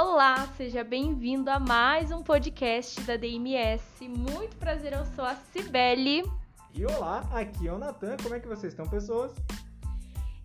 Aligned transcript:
Olá, 0.00 0.46
seja 0.56 0.84
bem-vindo 0.84 1.50
a 1.50 1.58
mais 1.58 2.12
um 2.12 2.22
podcast 2.22 3.00
da 3.00 3.16
DMS. 3.16 4.06
Muito 4.06 4.56
prazer, 4.56 4.92
eu 4.92 5.04
sou 5.04 5.24
a 5.24 5.34
Cibele. 5.34 6.22
E 6.72 6.86
olá, 6.86 7.28
aqui 7.32 7.66
é 7.66 7.72
o 7.72 7.78
Natan. 7.78 8.16
Como 8.22 8.32
é 8.32 8.38
que 8.38 8.46
vocês 8.46 8.72
estão, 8.72 8.88
pessoas? 8.88 9.34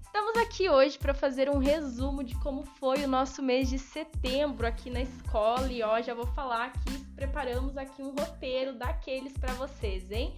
Estamos 0.01 0.37
aqui 0.37 0.67
hoje 0.71 0.97
para 0.97 1.13
fazer 1.13 1.51
um 1.51 1.59
resumo 1.59 2.23
de 2.23 2.33
como 2.39 2.63
foi 2.63 3.03
o 3.03 3.07
nosso 3.07 3.43
mês 3.43 3.69
de 3.69 3.77
setembro 3.77 4.65
aqui 4.65 4.89
na 4.89 5.01
escola 5.01 5.71
e 5.71 5.83
ó, 5.83 6.01
já 6.01 6.15
vou 6.15 6.25
falar 6.25 6.73
que 6.73 7.05
preparamos 7.15 7.77
aqui 7.77 8.01
um 8.01 8.09
roteiro 8.09 8.73
daqueles 8.73 9.37
para 9.37 9.53
vocês, 9.53 10.09
hein? 10.09 10.35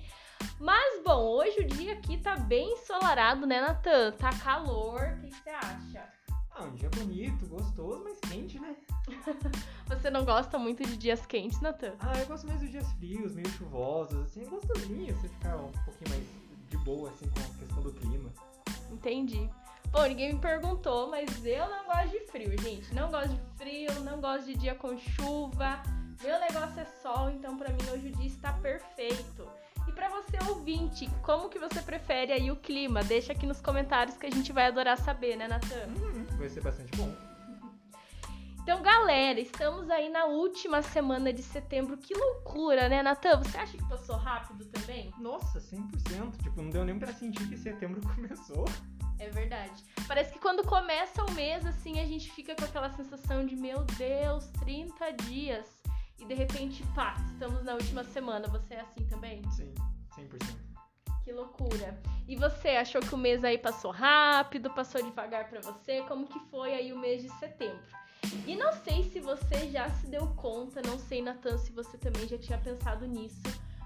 Mas 0.60 1.02
bom, 1.06 1.24
hoje 1.38 1.62
o 1.62 1.68
dia 1.68 1.94
aqui 1.94 2.18
tá 2.18 2.36
bem 2.36 2.74
ensolarado, 2.74 3.48
né, 3.48 3.62
Natan? 3.62 4.12
Tá 4.12 4.32
calor, 4.32 5.18
o 5.18 5.22
que 5.22 5.34
você 5.34 5.52
acha? 5.52 6.15
Ah, 6.58 6.64
um 6.64 6.76
dia 6.76 6.90
bonito, 6.90 7.46
gostoso, 7.48 8.02
mas 8.06 8.18
quente, 8.22 8.58
né? 8.60 8.78
você 9.88 10.10
não 10.10 10.24
gosta 10.24 10.58
muito 10.58 10.86
de 10.86 10.96
dias 10.96 11.26
quentes, 11.26 11.60
Natan? 11.60 11.94
Ah, 12.00 12.18
eu 12.18 12.26
gosto 12.28 12.48
mais 12.48 12.62
dos 12.62 12.72
dias 12.72 12.90
frios, 12.94 13.36
meio 13.36 13.50
chuvosos, 13.50 14.22
assim, 14.22 14.44
é 14.44 14.46
gostosinho 14.46 15.14
você 15.16 15.28
ficar 15.28 15.58
um 15.58 15.72
pouquinho 15.84 16.10
mais 16.12 16.24
de 16.70 16.78
boa, 16.78 17.10
assim, 17.10 17.28
com 17.28 17.40
a 17.40 17.60
questão 17.60 17.84
do 17.84 17.92
clima. 17.92 18.32
Entendi. 18.90 19.50
Bom, 19.92 20.04
ninguém 20.04 20.34
me 20.34 20.40
perguntou, 20.40 21.10
mas 21.10 21.46
eu 21.46 21.70
não 21.70 21.86
gosto 21.88 22.10
de 22.12 22.20
frio, 22.32 22.58
gente. 22.62 22.94
Não 22.94 23.12
gosto 23.12 23.30
de 23.30 23.42
frio, 23.58 24.00
não 24.02 24.22
gosto 24.22 24.46
de 24.46 24.56
dia 24.56 24.76
com 24.76 24.98
chuva. 24.98 25.84
Meu 26.24 26.40
negócio 26.40 26.80
é 26.80 26.86
sol, 26.86 27.32
então 27.32 27.58
para 27.58 27.70
mim 27.70 27.84
hoje 27.92 28.08
o 28.08 28.12
dia 28.12 28.28
está 28.28 28.54
perfeito. 28.54 29.46
E 29.88 29.92
para 29.92 30.10
você 30.10 30.38
ouvinte, 30.50 31.10
como 31.22 31.50
que 31.50 31.60
você 31.60 31.82
prefere 31.82 32.32
aí 32.32 32.50
o 32.50 32.56
clima? 32.56 33.04
Deixa 33.04 33.34
aqui 33.34 33.46
nos 33.46 33.62
comentários 33.62 34.18
que 34.18 34.26
a 34.26 34.32
gente 34.32 34.52
vai 34.52 34.66
adorar 34.66 34.98
saber, 34.98 35.36
né, 35.36 35.48
Natan? 35.48 35.88
Hum, 35.90 36.15
vai 36.38 36.50
ser 36.50 36.62
bastante 36.62 36.96
bom. 36.98 37.14
Então, 38.66 38.82
galera, 38.82 39.40
estamos 39.40 39.92
aí 39.92 40.10
na 40.10 40.26
última 40.26 40.82
semana 40.82 41.32
de 41.32 41.44
setembro. 41.44 41.98
Que 41.98 42.16
loucura, 42.16 42.90
né, 42.90 43.04
Natan? 43.04 43.38
Você 43.38 43.56
acha 43.60 43.78
que 43.78 43.88
passou 43.88 44.16
rápido 44.16 44.66
também? 44.66 45.14
Nossa, 45.20 45.60
100%. 45.60 46.42
Tipo, 46.42 46.64
não 46.64 46.72
deu 46.72 46.84
nem 46.84 46.98
pra 46.98 47.14
sentir 47.14 47.48
que 47.48 47.56
setembro 47.56 48.02
começou. 48.16 48.66
É 49.20 49.30
verdade. 49.30 49.84
Parece 50.08 50.34
que 50.34 50.40
quando 50.40 50.64
começa 50.64 51.24
o 51.24 51.32
mês, 51.34 51.64
assim, 51.64 52.00
a 52.00 52.06
gente 52.06 52.32
fica 52.32 52.56
com 52.56 52.66
aquela 52.66 52.90
sensação 52.90 53.46
de, 53.46 53.56
meu 53.56 53.84
Deus, 54.00 54.48
30 54.60 55.12
dias. 55.12 55.68
E 56.18 56.26
de 56.26 56.34
repente, 56.34 56.84
pá, 56.96 57.16
estamos 57.32 57.64
na 57.64 57.74
última 57.74 58.04
semana. 58.04 58.48
Você 58.48 58.74
é 58.74 58.82
assim 58.82 59.06
também? 59.06 59.44
Sim, 59.52 59.76
100%. 60.18 60.65
Que 61.26 61.34
loucura. 61.34 62.00
E 62.28 62.36
você 62.36 62.70
achou 62.70 63.02
que 63.02 63.16
o 63.16 63.18
mês 63.18 63.44
aí 63.44 63.58
passou 63.58 63.90
rápido, 63.90 64.70
passou 64.70 65.02
devagar 65.02 65.50
para 65.50 65.60
você? 65.60 66.04
Como 66.04 66.28
que 66.28 66.40
foi 66.52 66.72
aí 66.76 66.94
o 66.94 67.00
mês 67.00 67.24
de 67.24 67.30
setembro? 67.40 67.82
E 68.46 68.56
não 68.56 68.72
sei 68.72 69.04
se 69.06 69.20
você 69.20 69.68
já 69.72 69.90
se 69.90 70.06
deu 70.06 70.28
conta, 70.36 70.84
não 70.86 71.00
sei, 71.00 71.24
Natan, 71.24 71.58
se 71.58 71.72
você 71.72 71.98
também 71.98 72.28
já 72.28 72.38
tinha 72.38 72.60
pensado 72.60 73.08
nisso, 73.08 73.42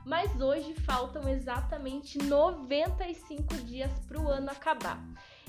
mas 0.06 0.42
hoje 0.42 0.74
faltam 0.82 1.30
exatamente 1.30 2.18
95 2.18 3.54
dias 3.64 3.92
para 4.06 4.20
o 4.20 4.28
ano 4.28 4.52
acabar. 4.52 5.02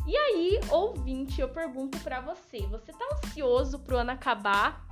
E 0.06 0.16
aí, 0.16 0.61
ouvinte, 0.70 1.41
eu 1.41 1.48
pergunto 1.48 1.98
para 1.98 2.20
você, 2.20 2.61
você 2.68 2.92
tá 2.92 3.05
ansioso 3.16 3.80
pro 3.80 3.98
ano 3.98 4.12
acabar? 4.12 4.89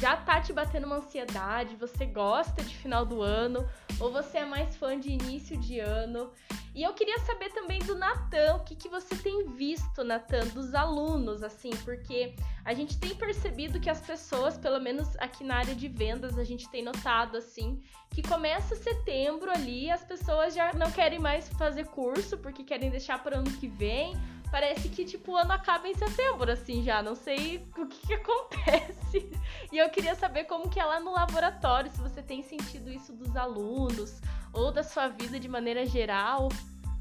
Já 0.00 0.16
tá 0.16 0.40
te 0.40 0.52
batendo 0.52 0.86
uma 0.86 0.96
ansiedade, 0.96 1.76
você 1.76 2.04
gosta 2.04 2.62
de 2.62 2.74
final 2.76 3.04
do 3.04 3.22
ano 3.22 3.68
ou 4.00 4.10
você 4.10 4.38
é 4.38 4.44
mais 4.44 4.76
fã 4.76 4.98
de 4.98 5.10
início 5.10 5.56
de 5.56 5.78
ano. 5.78 6.30
E 6.74 6.82
eu 6.82 6.92
queria 6.92 7.18
saber 7.20 7.50
também 7.50 7.78
do 7.80 7.94
Natan, 7.94 8.56
o 8.56 8.64
que, 8.64 8.74
que 8.74 8.88
você 8.88 9.14
tem 9.14 9.46
visto, 9.54 10.02
Natan, 10.02 10.44
dos 10.48 10.74
alunos, 10.74 11.42
assim, 11.44 11.70
porque 11.84 12.34
a 12.64 12.74
gente 12.74 12.98
tem 12.98 13.14
percebido 13.14 13.78
que 13.78 13.88
as 13.88 14.00
pessoas, 14.00 14.58
pelo 14.58 14.80
menos 14.80 15.16
aqui 15.18 15.44
na 15.44 15.58
área 15.58 15.74
de 15.74 15.86
vendas, 15.86 16.36
a 16.36 16.42
gente 16.42 16.68
tem 16.68 16.82
notado, 16.82 17.36
assim, 17.36 17.80
que 18.10 18.22
começa 18.22 18.74
setembro 18.74 19.52
ali, 19.52 19.88
as 19.88 20.02
pessoas 20.02 20.52
já 20.52 20.72
não 20.72 20.90
querem 20.90 21.20
mais 21.20 21.48
fazer 21.50 21.86
curso 21.86 22.36
porque 22.38 22.64
querem 22.64 22.90
deixar 22.90 23.22
para 23.22 23.38
ano 23.38 23.52
que 23.52 23.68
vem 23.68 24.12
parece 24.54 24.88
que, 24.88 25.04
tipo, 25.04 25.32
o 25.32 25.36
ano 25.36 25.50
acaba 25.50 25.88
em 25.88 25.94
setembro, 25.96 26.48
assim, 26.48 26.80
já. 26.80 27.02
Não 27.02 27.16
sei 27.16 27.68
o 27.76 27.86
que, 27.88 28.06
que 28.06 28.14
acontece. 28.14 29.28
E 29.72 29.78
eu 29.78 29.90
queria 29.90 30.14
saber 30.14 30.44
como 30.44 30.70
que 30.70 30.78
é 30.78 30.84
lá 30.84 31.00
no 31.00 31.12
laboratório, 31.12 31.90
se 31.90 31.98
você 31.98 32.22
tem 32.22 32.40
sentido 32.40 32.88
isso 32.88 33.12
dos 33.12 33.34
alunos 33.34 34.20
ou 34.52 34.70
da 34.70 34.84
sua 34.84 35.08
vida 35.08 35.40
de 35.40 35.48
maneira 35.48 35.84
geral. 35.84 36.50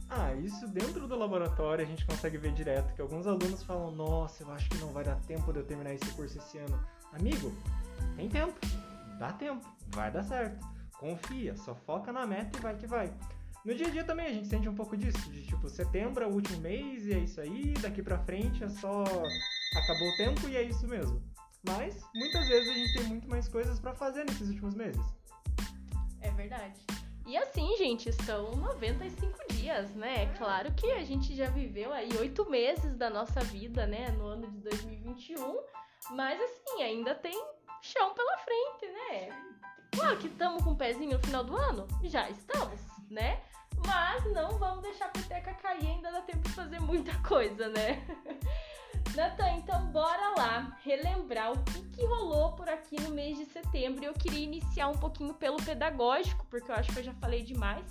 Ah, 0.10 0.34
isso 0.34 0.68
dentro 0.68 1.08
do 1.08 1.16
laboratório 1.16 1.86
a 1.86 1.88
gente 1.88 2.04
consegue 2.08 2.40
ver 2.40 2.54
direto 2.54 2.92
que 2.96 3.02
alguns 3.04 3.28
alunos 3.28 3.62
falam: 3.62 3.92
Nossa, 3.92 4.42
eu 4.42 4.52
acho 4.52 4.68
que 4.72 4.78
não 4.78 4.88
vai 4.88 5.04
dar 5.04 5.18
tempo 5.28 5.54
de 5.54 5.60
eu 5.60 5.64
terminar 5.64 5.94
esse 5.94 6.12
curso 6.14 6.40
esse 6.40 6.58
ano. 6.58 6.84
Amigo, 7.12 7.56
tem 8.16 8.28
tempo, 8.30 8.60
dá 9.20 9.32
tempo, 9.32 9.64
vai 9.90 10.10
dar 10.10 10.24
certo. 10.24 10.66
Confia, 10.98 11.56
só 11.56 11.76
foca 11.76 12.12
na 12.12 12.26
meta 12.26 12.58
e 12.58 12.62
vai 12.62 12.76
que 12.76 12.88
vai. 12.88 13.14
No 13.66 13.74
dia 13.74 13.88
a 13.88 13.90
dia 13.90 14.04
também 14.04 14.26
a 14.26 14.34
gente 14.34 14.48
sente 14.48 14.68
um 14.68 14.76
pouco 14.76 14.98
disso, 14.98 15.32
de 15.32 15.46
tipo, 15.46 15.70
setembro 15.70 16.24
é 16.24 16.28
o 16.28 16.34
último 16.34 16.60
mês 16.60 17.06
e 17.06 17.14
é 17.14 17.20
isso 17.20 17.40
aí, 17.40 17.74
daqui 17.82 18.04
pra 18.04 18.20
frente 18.20 18.62
é 18.62 18.68
só 18.68 19.04
acabou 19.04 20.10
o 20.10 20.18
tempo 20.18 20.50
e 20.50 20.58
é 20.58 20.64
isso 20.64 20.86
mesmo. 20.86 21.24
Mas 21.66 22.02
muitas 22.14 22.46
vezes 22.50 22.70
a 22.70 22.74
gente 22.74 22.94
tem 22.94 23.04
muito 23.06 23.30
mais 23.30 23.48
coisas 23.48 23.80
para 23.80 23.96
fazer 23.96 24.26
nesses 24.26 24.50
últimos 24.50 24.76
meses. 24.76 25.02
É 26.20 26.30
verdade. 26.32 26.86
E 27.26 27.38
assim, 27.38 27.74
gente, 27.78 28.12
são 28.24 28.52
95 28.52 29.48
dias, 29.50 29.96
né? 29.96 30.24
É 30.24 30.38
claro 30.38 30.74
que 30.74 30.92
a 30.92 31.04
gente 31.06 31.34
já 31.34 31.50
viveu 31.50 31.94
aí 31.94 32.10
oito 32.20 32.50
meses 32.50 32.98
da 32.98 33.10
nossa 33.10 33.40
vida, 33.40 33.88
né? 33.88 34.12
No 34.12 34.26
ano 34.26 34.52
de 34.52 34.58
2021. 34.60 35.58
Mas 36.12 36.38
assim, 36.42 36.84
ainda 36.84 37.16
tem 37.16 37.34
chão 37.82 38.14
pela 38.14 38.38
frente, 38.40 38.92
né? 38.92 39.30
Claro 39.94 40.18
que 40.18 40.28
estamos 40.28 40.64
com 40.64 40.72
o 40.72 40.74
um 40.74 40.76
pezinho 40.76 41.14
no 41.14 41.20
final 41.20 41.46
do 41.46 41.56
ano? 41.56 41.88
Já 42.04 42.30
estamos, 42.30 42.82
né? 43.10 43.42
Mas 43.86 44.34
não 44.34 44.58
vamos 44.58 44.82
deixar 44.82 45.06
a 45.06 45.10
peteca 45.10 45.54
cair, 45.54 45.88
ainda 45.88 46.12
dá 46.12 46.22
tempo 46.22 46.48
de 46.48 46.54
fazer 46.54 46.80
muita 46.80 47.14
coisa, 47.20 47.70
né? 47.70 48.06
Natan, 49.16 49.52
então 49.58 49.86
bora 49.92 50.34
lá 50.36 50.76
relembrar 50.84 51.52
o 51.52 51.64
que, 51.64 51.82
que 51.90 52.06
rolou 52.06 52.54
por 52.54 52.68
aqui 52.68 53.00
no 53.00 53.12
mês 53.12 53.38
de 53.38 53.46
setembro. 53.46 54.04
Eu 54.04 54.14
queria 54.14 54.44
iniciar 54.44 54.88
um 54.88 54.98
pouquinho 54.98 55.34
pelo 55.36 55.58
pedagógico, 55.58 56.46
porque 56.50 56.72
eu 56.72 56.76
acho 56.76 56.92
que 56.92 57.00
eu 57.00 57.04
já 57.04 57.14
falei 57.14 57.44
demais. 57.44 57.86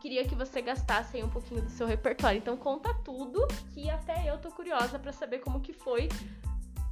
Queria 0.00 0.26
que 0.26 0.34
você 0.34 0.60
gastasse 0.60 1.16
aí 1.16 1.22
um 1.22 1.30
pouquinho 1.30 1.62
do 1.62 1.70
seu 1.70 1.86
repertório. 1.86 2.36
Então 2.36 2.56
conta 2.56 2.92
tudo, 2.92 3.46
que 3.72 3.88
até 3.88 4.28
eu 4.28 4.36
tô 4.38 4.50
curiosa 4.50 4.98
para 4.98 5.12
saber 5.12 5.38
como 5.38 5.60
que 5.60 5.72
foi 5.72 6.08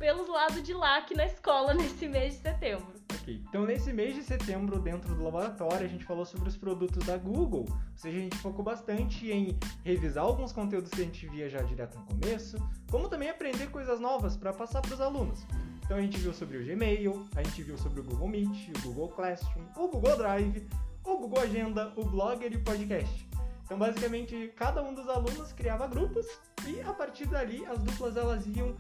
pelos 0.01 0.29
lados 0.29 0.63
de 0.63 0.73
lá 0.73 0.97
aqui 0.97 1.15
na 1.15 1.27
escola 1.27 1.75
nesse 1.75 2.09
mês 2.09 2.33
de 2.33 2.41
setembro. 2.41 2.95
Ok, 3.21 3.45
então 3.47 3.67
nesse 3.67 3.93
mês 3.93 4.15
de 4.15 4.23
setembro, 4.23 4.81
dentro 4.81 5.15
do 5.15 5.23
laboratório, 5.23 5.85
a 5.85 5.89
gente 5.89 6.07
falou 6.07 6.25
sobre 6.25 6.49
os 6.49 6.57
produtos 6.57 7.05
da 7.05 7.19
Google. 7.19 7.67
Ou 7.69 7.97
seja, 7.97 8.17
a 8.17 8.21
gente 8.23 8.39
focou 8.39 8.65
bastante 8.65 9.31
em 9.31 9.59
revisar 9.85 10.25
alguns 10.25 10.55
conteúdos 10.55 10.91
que 10.91 11.03
a 11.03 11.05
gente 11.05 11.29
via 11.29 11.51
já 11.51 11.61
direto 11.61 11.99
no 11.99 12.07
começo, 12.07 12.57
como 12.91 13.11
também 13.11 13.29
aprender 13.29 13.71
coisas 13.71 14.01
novas 14.01 14.39
para 14.39 14.55
passar 14.55 14.81
para 14.81 14.95
os 14.95 15.03
alunos. 15.03 15.47
Então 15.85 15.99
a 15.99 16.01
gente 16.01 16.17
viu 16.17 16.33
sobre 16.33 16.57
o 16.57 16.65
Gmail, 16.65 17.29
a 17.37 17.43
gente 17.43 17.63
viu 17.63 17.77
sobre 17.77 18.01
o 18.01 18.05
Google 18.05 18.29
Meet, 18.29 18.71
o 18.79 18.81
Google 18.81 19.09
Classroom, 19.09 19.67
o 19.77 19.87
Google 19.87 20.17
Drive, 20.17 20.67
o 21.05 21.19
Google 21.19 21.43
Agenda, 21.43 21.93
o 21.95 22.05
Blogger 22.07 22.51
e 22.51 22.57
o 22.57 22.65
Podcast. 22.65 23.29
Então, 23.65 23.79
basicamente, 23.79 24.53
cada 24.57 24.83
um 24.83 24.95
dos 24.95 25.09
alunos 25.09 25.53
criava 25.53 25.87
grupos 25.87 26.27
e 26.67 26.81
a 26.81 26.93
partir 26.93 27.27
dali 27.27 27.65
as 27.67 27.79
duplas 27.81 28.17
elas 28.17 28.45
iam 28.47 28.77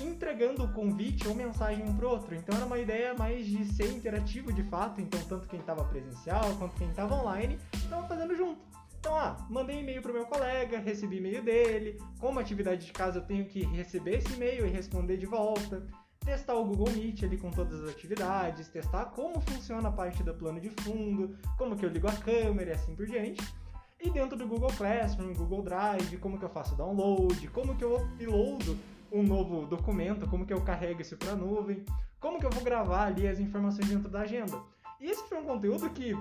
entregando 0.00 0.64
o 0.64 0.72
convite 0.72 1.26
ou 1.28 1.34
mensagem 1.34 1.84
um 1.84 1.94
pro 1.94 2.10
outro. 2.10 2.34
Então 2.34 2.56
era 2.56 2.64
uma 2.64 2.78
ideia 2.78 3.14
mais 3.14 3.46
de 3.46 3.64
ser 3.64 3.90
interativo 3.92 4.52
de 4.52 4.62
fato, 4.64 5.00
então 5.00 5.20
tanto 5.28 5.48
quem 5.48 5.60
estava 5.60 5.84
presencial 5.84 6.54
quanto 6.58 6.76
quem 6.76 6.88
estava 6.88 7.14
online 7.14 7.58
estava 7.74 8.06
fazendo 8.06 8.34
junto. 8.34 8.60
Então, 8.98 9.16
ah, 9.16 9.36
mandei 9.50 9.80
e-mail 9.80 10.00
pro 10.00 10.12
meu 10.12 10.24
colega, 10.26 10.78
recebi 10.78 11.16
e-mail 11.16 11.42
dele, 11.42 12.00
como 12.20 12.38
atividade 12.38 12.86
de 12.86 12.92
casa 12.92 13.18
eu 13.18 13.24
tenho 13.24 13.44
que 13.46 13.64
receber 13.64 14.18
esse 14.18 14.32
e-mail 14.34 14.64
e 14.64 14.70
responder 14.70 15.16
de 15.16 15.26
volta, 15.26 15.84
testar 16.24 16.54
o 16.54 16.64
Google 16.64 16.92
Meet 16.92 17.24
ali 17.24 17.36
com 17.36 17.50
todas 17.50 17.82
as 17.82 17.90
atividades, 17.90 18.68
testar 18.68 19.06
como 19.06 19.40
funciona 19.40 19.88
a 19.88 19.92
parte 19.92 20.22
do 20.22 20.32
plano 20.32 20.60
de 20.60 20.70
fundo, 20.70 21.36
como 21.58 21.76
que 21.76 21.84
eu 21.84 21.90
ligo 21.90 22.06
a 22.06 22.12
câmera 22.12 22.70
e 22.70 22.74
assim 22.74 22.94
por 22.94 23.06
diante. 23.06 23.42
E 24.00 24.08
dentro 24.08 24.36
do 24.36 24.46
Google 24.46 24.72
Classroom, 24.72 25.34
Google 25.34 25.62
Drive, 25.62 26.16
como 26.18 26.38
que 26.38 26.44
eu 26.44 26.48
faço 26.48 26.76
download, 26.76 27.44
como 27.48 27.76
que 27.76 27.84
eu 27.84 27.96
uploado 27.96 28.78
um 29.12 29.22
novo 29.22 29.66
documento, 29.66 30.26
como 30.26 30.46
que 30.46 30.52
eu 30.52 30.62
carrego 30.62 31.02
isso 31.02 31.16
para 31.16 31.32
a 31.32 31.36
nuvem, 31.36 31.84
como 32.18 32.40
que 32.40 32.46
eu 32.46 32.50
vou 32.50 32.62
gravar 32.62 33.06
ali 33.06 33.28
as 33.28 33.38
informações 33.38 33.88
dentro 33.88 34.08
da 34.08 34.20
agenda. 34.20 34.58
E 35.00 35.06
esse 35.06 35.22
foi 35.28 35.38
um 35.38 35.44
conteúdo 35.44 35.90
que 35.90 36.16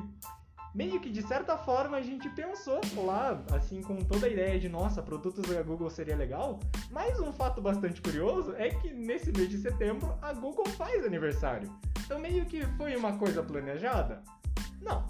meio 0.73 0.99
que 0.99 1.09
de 1.09 1.21
certa 1.21 1.57
forma 1.57 1.97
a 1.97 2.01
gente 2.01 2.29
pensou 2.29 2.81
lá, 3.05 3.43
assim, 3.53 3.81
com 3.81 3.97
toda 3.97 4.27
a 4.27 4.29
ideia 4.29 4.59
de 4.59 4.69
nossa, 4.69 5.01
produtos 5.01 5.47
da 5.47 5.61
Google 5.61 5.89
seria 5.89 6.15
legal. 6.15 6.59
Mas 6.89 7.19
um 7.19 7.31
fato 7.31 7.61
bastante 7.61 8.01
curioso 8.01 8.53
é 8.57 8.69
que 8.69 8.91
nesse 8.91 9.31
mês 9.31 9.49
de 9.49 9.57
setembro 9.57 10.17
a 10.21 10.33
Google 10.33 10.67
faz 10.69 11.05
aniversário. 11.05 11.71
Então 12.05 12.19
meio 12.19 12.45
que 12.45 12.65
foi 12.77 12.95
uma 12.95 13.17
coisa 13.17 13.43
planejada? 13.43 14.21
Não. 14.81 15.05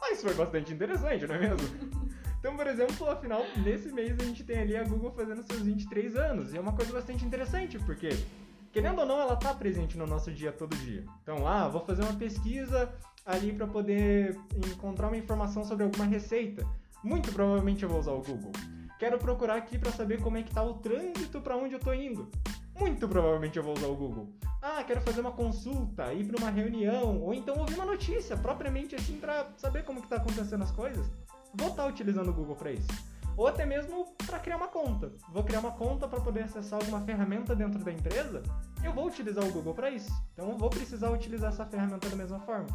Mas 0.00 0.20
foi 0.20 0.34
bastante 0.34 0.72
interessante, 0.72 1.26
não 1.26 1.36
é 1.36 1.38
mesmo? 1.38 2.02
Então, 2.42 2.56
por 2.56 2.66
exemplo, 2.66 3.08
afinal, 3.08 3.44
nesse 3.64 3.92
mês 3.92 4.18
a 4.18 4.24
gente 4.24 4.42
tem 4.42 4.58
ali 4.58 4.76
a 4.76 4.82
Google 4.82 5.12
fazendo 5.12 5.44
seus 5.44 5.62
23 5.62 6.16
anos. 6.16 6.52
E 6.52 6.56
é 6.56 6.60
uma 6.60 6.72
coisa 6.72 6.92
bastante 6.92 7.24
interessante, 7.24 7.78
porque 7.78 8.08
querendo 8.72 8.98
ou 8.98 9.06
não, 9.06 9.20
ela 9.20 9.36
tá 9.36 9.54
presente 9.54 9.96
no 9.96 10.08
nosso 10.08 10.32
dia 10.32 10.50
todo 10.50 10.74
dia. 10.78 11.04
Então, 11.22 11.46
ah, 11.46 11.68
vou 11.68 11.84
fazer 11.84 12.02
uma 12.02 12.14
pesquisa 12.14 12.92
ali 13.24 13.52
para 13.52 13.68
poder 13.68 14.36
encontrar 14.56 15.06
uma 15.06 15.16
informação 15.16 15.64
sobre 15.64 15.84
alguma 15.84 16.04
receita. 16.04 16.66
Muito 17.04 17.30
provavelmente 17.30 17.84
eu 17.84 17.88
vou 17.88 18.00
usar 18.00 18.10
o 18.10 18.20
Google. 18.20 18.50
Quero 18.98 19.18
procurar 19.18 19.54
aqui 19.54 19.78
para 19.78 19.92
saber 19.92 20.20
como 20.20 20.36
é 20.36 20.42
que 20.42 20.52
tá 20.52 20.64
o 20.64 20.74
trânsito 20.74 21.40
para 21.40 21.56
onde 21.56 21.74
eu 21.74 21.78
tô 21.78 21.92
indo. 21.92 22.28
Muito 22.76 23.06
provavelmente 23.06 23.56
eu 23.56 23.62
vou 23.62 23.74
usar 23.74 23.86
o 23.86 23.94
Google. 23.94 24.28
Ah, 24.60 24.82
quero 24.82 25.00
fazer 25.02 25.20
uma 25.20 25.30
consulta, 25.30 26.12
ir 26.12 26.24
para 26.24 26.38
uma 26.38 26.50
reunião, 26.50 27.20
ou 27.20 27.32
então 27.32 27.56
ouvir 27.56 27.74
uma 27.76 27.86
notícia, 27.86 28.36
propriamente 28.36 28.96
assim 28.96 29.16
para 29.20 29.46
saber 29.56 29.84
como 29.84 30.02
que 30.02 30.08
tá 30.08 30.16
acontecendo 30.16 30.64
as 30.64 30.72
coisas. 30.72 31.08
Vou 31.54 31.68
estar 31.68 31.82
tá 31.84 31.88
utilizando 31.88 32.30
o 32.30 32.32
Google 32.32 32.56
para 32.56 32.72
isso. 32.72 32.88
Ou 33.36 33.46
até 33.46 33.64
mesmo 33.64 34.14
para 34.26 34.38
criar 34.38 34.56
uma 34.56 34.68
conta. 34.68 35.12
Vou 35.30 35.42
criar 35.42 35.60
uma 35.60 35.72
conta 35.72 36.06
para 36.06 36.20
poder 36.20 36.44
acessar 36.44 36.78
alguma 36.78 37.00
ferramenta 37.00 37.54
dentro 37.56 37.82
da 37.82 37.92
empresa. 37.92 38.42
Eu 38.84 38.92
vou 38.92 39.06
utilizar 39.06 39.44
o 39.44 39.52
Google 39.52 39.74
para 39.74 39.90
isso. 39.90 40.12
Então 40.32 40.50
eu 40.50 40.58
vou 40.58 40.68
precisar 40.68 41.10
utilizar 41.10 41.50
essa 41.50 41.64
ferramenta 41.64 42.08
da 42.08 42.16
mesma 42.16 42.40
forma. 42.40 42.66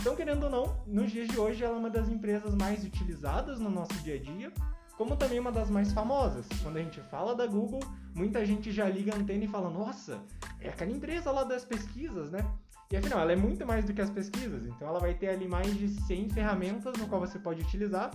Então, 0.00 0.14
querendo 0.14 0.44
ou 0.44 0.50
não, 0.50 0.84
nos 0.86 1.10
dias 1.10 1.26
de 1.28 1.38
hoje 1.38 1.64
ela 1.64 1.74
é 1.74 1.78
uma 1.78 1.90
das 1.90 2.08
empresas 2.08 2.54
mais 2.54 2.84
utilizadas 2.84 3.58
no 3.58 3.68
nosso 3.68 3.94
dia 3.94 4.14
a 4.14 4.18
dia 4.18 4.52
como 4.98 5.16
também 5.16 5.38
uma 5.38 5.52
das 5.52 5.70
mais 5.70 5.92
famosas. 5.92 6.44
Quando 6.60 6.76
a 6.76 6.82
gente 6.82 7.00
fala 7.02 7.32
da 7.32 7.46
Google, 7.46 7.80
muita 8.12 8.44
gente 8.44 8.72
já 8.72 8.88
liga 8.88 9.14
a 9.14 9.16
antena 9.16 9.44
e 9.44 9.48
fala: 9.48 9.70
Nossa, 9.70 10.18
é 10.60 10.68
aquela 10.68 10.90
empresa 10.90 11.30
lá 11.30 11.44
das 11.44 11.64
pesquisas, 11.64 12.32
né? 12.32 12.44
E 12.90 12.96
afinal, 12.96 13.20
ela 13.20 13.32
é 13.32 13.36
muito 13.36 13.66
mais 13.66 13.84
do 13.84 13.92
que 13.92 14.00
as 14.00 14.08
pesquisas, 14.08 14.64
então 14.64 14.88
ela 14.88 14.98
vai 14.98 15.12
ter 15.12 15.28
ali 15.28 15.46
mais 15.46 15.76
de 15.76 15.88
100 15.88 16.30
ferramentas 16.30 16.96
no 16.98 17.06
qual 17.06 17.20
você 17.20 17.38
pode 17.38 17.60
utilizar 17.60 18.10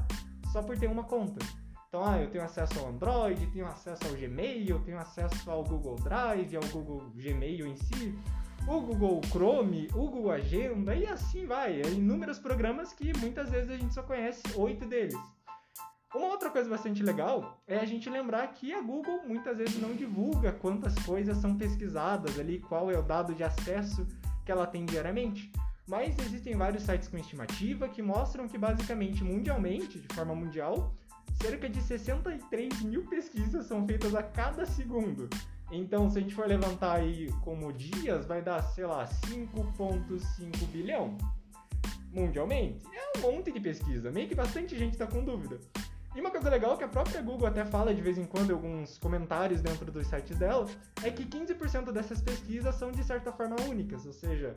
só 0.52 0.64
por 0.64 0.78
ter 0.78 0.88
uma 0.88 1.04
conta. 1.04 1.46
Então, 1.88 2.04
ah, 2.04 2.20
eu 2.20 2.28
tenho 2.31 2.44
acesso 2.44 2.80
ao 2.80 2.90
Android, 2.90 3.46
tenho 3.52 3.68
acesso 3.68 4.04
ao 4.08 4.14
Gmail, 4.14 4.80
tenho 4.80 4.98
acesso 4.98 5.52
ao 5.52 5.64
Google 5.64 5.96
Drive, 5.98 6.56
ao 6.56 6.64
Google 6.70 7.12
Gmail 7.14 7.68
em 7.68 7.75
si, 7.75 8.18
o 8.68 8.81
Google 8.81 9.22
Chrome, 9.30 9.88
o 9.94 10.08
Google 10.10 10.31
Agenda 10.31 10.96
e 10.96 11.06
assim 11.06 11.46
vai. 11.46 11.80
É 11.80 11.88
inúmeros 11.92 12.40
programas 12.40 12.94
que 12.94 13.16
muitas 13.19 13.52
vezes 13.52 13.69
a 13.69 13.78
gente 13.78 13.94
só 13.94 14.02
conhece 14.02 14.42
oito 14.56 14.88
deles. 14.88 15.19
Uma 16.16 16.28
outra 16.28 16.50
coisa 16.50 16.68
bastante 16.68 17.04
legal 17.04 17.62
é 17.68 17.78
a 17.78 17.86
gente 17.86 18.10
lembrar 18.10 18.48
que 18.48 18.74
a 18.74 18.81
Google 18.81 19.22
muitas 19.28 19.58
vezes 19.58 19.80
não 19.80 19.94
divulga 19.94 20.52
quantas 20.52 20.96
coisas 21.06 21.38
são 21.38 21.56
pesquisadas 21.56 22.40
ali, 22.40 22.60
qual 22.60 22.90
é 22.90 22.98
o 22.98 23.04
dado 23.04 23.36
de 23.36 23.44
acesso 23.44 24.08
que 24.45 24.51
ela 24.51 24.66
tem 24.66 24.86
diariamente. 24.86 25.51
Mas 25.88 26.18
existem 26.19 26.56
vários 26.56 26.84
sites 26.84 27.07
com 27.10 27.18
estimativa 27.18 27.90
que 27.90 28.01
mostram 28.01 28.48
que 28.48 28.57
basicamente 28.57 29.24
mundialmente, 29.24 30.00
de 30.00 30.16
forma 30.16 30.34
mundial, 30.34 30.94
cerca 31.42 31.69
de 31.69 31.81
63 31.81 32.81
mil 32.84 33.06
pesquisas 33.06 33.66
são 33.66 33.86
feitas 33.86 34.16
a 34.16 34.24
cada 34.24 34.66
segundo. 34.66 35.30
Então, 35.72 36.10
se 36.10 36.19
a 36.19 36.22
gente 36.22 36.36
for 36.36 36.48
levantar 36.48 36.98
aí 36.98 37.31
como 37.42 37.74
dias, 37.74 38.25
vai 38.25 38.42
dar, 38.42 38.62
sei 38.62 38.86
lá, 38.86 39.07
5,5 39.07 40.68
bilhão 40.72 41.18
mundialmente. 42.13 42.86
É 42.94 43.18
um 43.18 43.22
monte 43.22 43.51
de 43.51 43.60
pesquisa, 43.60 44.12
meio 44.12 44.28
que 44.28 44.36
bastante 44.36 44.78
gente 44.78 44.94
está 44.94 45.07
com 45.07 45.24
dúvida. 45.24 45.60
E 46.15 46.21
uma 46.21 46.30
coisa 46.30 46.50
legal 46.50 46.77
que 46.77 46.83
a 46.83 46.88
própria 46.88 47.21
Google 47.21 47.48
até 47.48 47.65
fala 47.65 47.94
de 47.94 48.01
vez 48.01 48.18
em 48.19 48.25
quando 48.25 48.51
em 48.51 48.54
alguns 48.54 49.00
comentários 49.00 49.62
dentro 49.62 49.92
dos 49.92 50.06
sites 50.06 50.38
dela 50.38 50.68
é 51.04 51.10
que 51.10 51.25
15% 51.25 51.92
dessas 51.92 52.21
pesquisas 52.21 52.75
são 52.75 52.92
de 52.92 53.04
certa 53.04 53.31
forma 53.31 53.56
únicas, 53.68 54.06
ou 54.06 54.13
seja, 54.13 54.56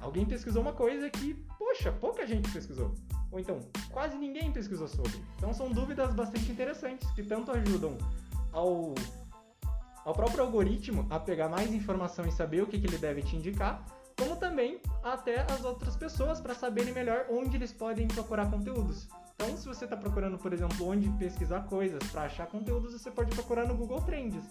alguém 0.00 0.26
pesquisou 0.26 0.60
uma 0.60 0.72
coisa 0.72 1.08
que, 1.08 1.34
poxa, 1.58 1.90
pouca 1.92 2.26
gente 2.26 2.50
pesquisou. 2.50 2.94
Ou 3.32 3.40
então, 3.40 3.60
quase 3.90 4.18
ninguém 4.18 4.52
pesquisou 4.52 4.86
sobre. 4.86 5.22
Então 5.36 5.52
são 5.54 5.70
dúvidas 5.70 6.12
bastante 6.12 6.50
interessantes 6.52 7.10
que 7.12 7.22
tanto 7.22 7.52
ajudam 7.52 7.96
ao, 8.52 8.94
ao 10.04 10.12
próprio 10.12 10.42
algoritmo 10.44 11.06
a 11.08 11.18
pegar 11.18 11.48
mais 11.48 11.72
informação 11.72 12.26
e 12.26 12.32
saber 12.32 12.62
o 12.62 12.66
que, 12.66 12.78
que 12.78 12.86
ele 12.86 12.98
deve 12.98 13.22
te 13.22 13.34
indicar, 13.34 13.82
como 14.18 14.36
também 14.36 14.80
até 15.02 15.46
as 15.52 15.64
outras 15.64 15.96
pessoas 15.96 16.38
para 16.38 16.54
saberem 16.54 16.92
melhor 16.92 17.26
onde 17.30 17.56
eles 17.56 17.72
podem 17.72 18.06
procurar 18.08 18.50
conteúdos. 18.50 19.08
Então, 19.40 19.56
se 19.56 19.68
você 19.68 19.84
está 19.84 19.96
procurando, 19.96 20.36
por 20.36 20.52
exemplo, 20.52 20.84
onde 20.84 21.08
pesquisar 21.10 21.60
coisas 21.68 22.02
para 22.10 22.22
achar 22.22 22.48
conteúdos, 22.48 22.92
você 22.92 23.08
pode 23.08 23.32
procurar 23.36 23.68
no 23.68 23.76
Google 23.76 24.00
Trends. 24.02 24.44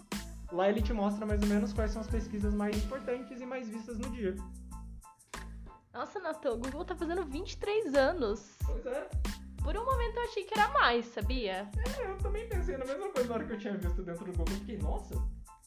Lá 0.50 0.66
ele 0.70 0.80
te 0.80 0.94
mostra 0.94 1.26
mais 1.26 1.42
ou 1.42 1.46
menos 1.46 1.74
quais 1.74 1.90
são 1.90 2.00
as 2.00 2.08
pesquisas 2.08 2.54
mais 2.54 2.74
importantes 2.74 3.38
e 3.38 3.44
mais 3.44 3.68
vistas 3.68 3.98
no 3.98 4.08
dia. 4.08 4.34
Nossa, 5.92 6.18
Natan, 6.20 6.52
o 6.52 6.56
Google 6.56 6.86
tá 6.86 6.96
fazendo 6.96 7.22
23 7.26 7.94
anos. 7.94 8.56
Pois 8.64 8.86
é. 8.86 9.10
Por 9.62 9.76
um 9.76 9.84
momento 9.84 10.16
eu 10.16 10.22
achei 10.22 10.44
que 10.44 10.58
era 10.58 10.68
mais, 10.68 11.04
sabia? 11.04 11.70
É, 11.98 12.10
eu 12.10 12.16
também 12.16 12.48
pensei 12.48 12.78
na 12.78 12.86
mesma 12.86 13.10
coisa 13.10 13.28
na 13.28 13.34
hora 13.34 13.44
que 13.44 13.52
eu 13.52 13.58
tinha 13.58 13.76
visto 13.76 14.02
dentro 14.02 14.24
do 14.24 14.32
Google. 14.38 14.54
Fiquei, 14.54 14.78
nossa. 14.78 15.14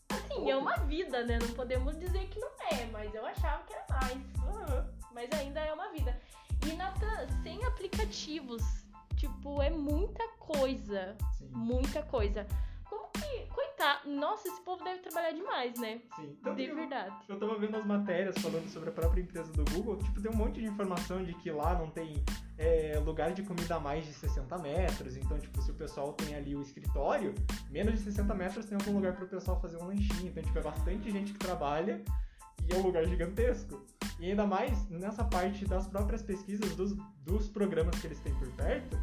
Assim, 0.10 0.50
é 0.50 0.56
uma 0.56 0.78
vida, 0.78 1.24
né? 1.28 1.38
Não 1.40 1.54
podemos 1.54 1.96
dizer 2.00 2.28
que 2.30 2.40
não 2.40 2.50
é, 2.72 2.88
mas 2.88 3.14
eu 3.14 3.24
achava 3.24 3.62
que 3.66 3.74
era 3.74 3.86
mais. 3.88 4.14
Uhum. 4.14 4.84
Mas 5.14 5.30
ainda 5.40 5.60
é 5.60 5.72
uma 5.72 5.92
vida. 5.92 6.20
E, 6.66 6.74
Natan, 6.74 7.28
sem 7.44 7.64
aplicativos 7.66 8.81
Tipo, 9.42 9.60
é 9.60 9.72
muita 9.72 10.24
coisa. 10.38 11.16
Sim. 11.36 11.50
Muita 11.52 12.04
coisa. 12.04 12.46
Como 12.88 13.10
que. 13.12 13.48
Coitado. 13.48 14.08
Nossa, 14.08 14.48
esse 14.48 14.62
povo 14.62 14.84
deve 14.84 15.00
trabalhar 15.00 15.32
demais, 15.32 15.80
né? 15.80 16.00
Sim. 16.16 16.38
Então, 16.40 16.54
de 16.54 16.72
verdade. 16.72 17.16
Eu, 17.28 17.34
eu 17.34 17.40
tava 17.40 17.58
vendo 17.58 17.76
as 17.76 17.84
matérias 17.84 18.38
falando 18.38 18.70
sobre 18.70 18.90
a 18.90 18.92
própria 18.92 19.20
empresa 19.20 19.52
do 19.52 19.66
Google. 19.74 19.98
Tipo, 19.98 20.22
tem 20.22 20.32
um 20.32 20.36
monte 20.36 20.60
de 20.62 20.68
informação 20.68 21.24
de 21.24 21.34
que 21.34 21.50
lá 21.50 21.74
não 21.74 21.90
tem 21.90 22.24
é, 22.56 23.02
lugar 23.04 23.34
de 23.34 23.42
comida 23.42 23.78
a 23.78 23.80
mais 23.80 24.06
de 24.06 24.14
60 24.14 24.56
metros. 24.60 25.18
Então, 25.18 25.40
tipo, 25.40 25.60
se 25.60 25.72
o 25.72 25.74
pessoal 25.74 26.14
tem 26.14 26.36
ali 26.36 26.56
o 26.56 26.62
escritório, 26.62 27.34
menos 27.72 27.96
de 27.96 28.02
60 28.02 28.36
metros 28.36 28.68
tem 28.68 28.78
algum 28.78 28.94
lugar 28.94 29.16
para 29.16 29.26
o 29.26 29.28
pessoal 29.28 29.60
fazer 29.60 29.78
um 29.78 29.88
lanchinho. 29.88 30.28
Então, 30.28 30.44
tipo, 30.44 30.60
é 30.60 30.62
bastante 30.62 31.10
gente 31.10 31.34
que 31.34 31.40
trabalha 31.40 32.00
e 32.70 32.76
é 32.76 32.78
um 32.78 32.84
lugar 32.84 33.08
gigantesco. 33.08 33.84
E 34.20 34.30
ainda 34.30 34.46
mais 34.46 34.88
nessa 34.88 35.24
parte 35.24 35.66
das 35.66 35.88
próprias 35.88 36.22
pesquisas 36.22 36.76
dos, 36.76 36.96
dos 37.26 37.50
programas 37.50 38.00
que 38.00 38.06
eles 38.06 38.20
têm 38.20 38.36
por 38.36 38.48
perto, 38.52 38.96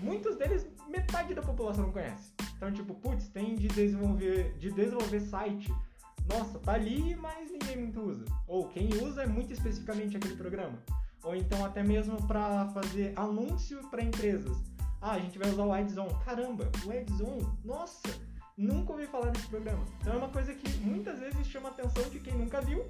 muitos 0.00 0.36
deles 0.36 0.66
metade 0.88 1.34
da 1.34 1.42
população 1.42 1.84
não 1.84 1.92
conhece. 1.92 2.32
Então, 2.56 2.72
tipo, 2.72 2.94
putz, 2.94 3.28
tem 3.28 3.54
de 3.54 3.68
desenvolver, 3.68 4.54
de 4.58 4.70
desenvolver 4.70 5.20
site. 5.20 5.72
Nossa, 6.28 6.58
tá 6.58 6.72
ali, 6.72 7.14
mas 7.16 7.50
ninguém 7.50 7.76
muito 7.76 8.00
usa. 8.00 8.24
Ou 8.46 8.68
quem 8.68 8.88
usa 9.02 9.22
é 9.22 9.26
muito 9.26 9.52
especificamente 9.52 10.16
aquele 10.16 10.36
programa. 10.36 10.78
Ou 11.22 11.34
então 11.34 11.64
até 11.64 11.82
mesmo 11.82 12.20
para 12.26 12.66
fazer 12.68 13.12
anúncio 13.16 13.80
para 13.88 14.02
empresas. 14.02 14.56
Ah, 15.00 15.12
a 15.12 15.18
gente 15.18 15.38
vai 15.38 15.50
usar 15.50 15.64
o 15.64 15.72
AdsOn. 15.72 16.08
Caramba, 16.24 16.70
o 16.84 16.90
AdsOn, 16.90 17.38
nossa, 17.64 18.08
nunca 18.56 18.92
ouvi 18.92 19.06
falar 19.06 19.30
desse 19.30 19.46
programa. 19.46 19.84
Então 20.00 20.14
é 20.14 20.16
uma 20.16 20.28
coisa 20.28 20.54
que 20.54 20.68
muitas 20.78 21.20
vezes 21.20 21.46
chama 21.46 21.68
a 21.68 21.72
atenção 21.72 22.08
de 22.10 22.18
quem 22.20 22.34
nunca 22.34 22.60
viu 22.60 22.84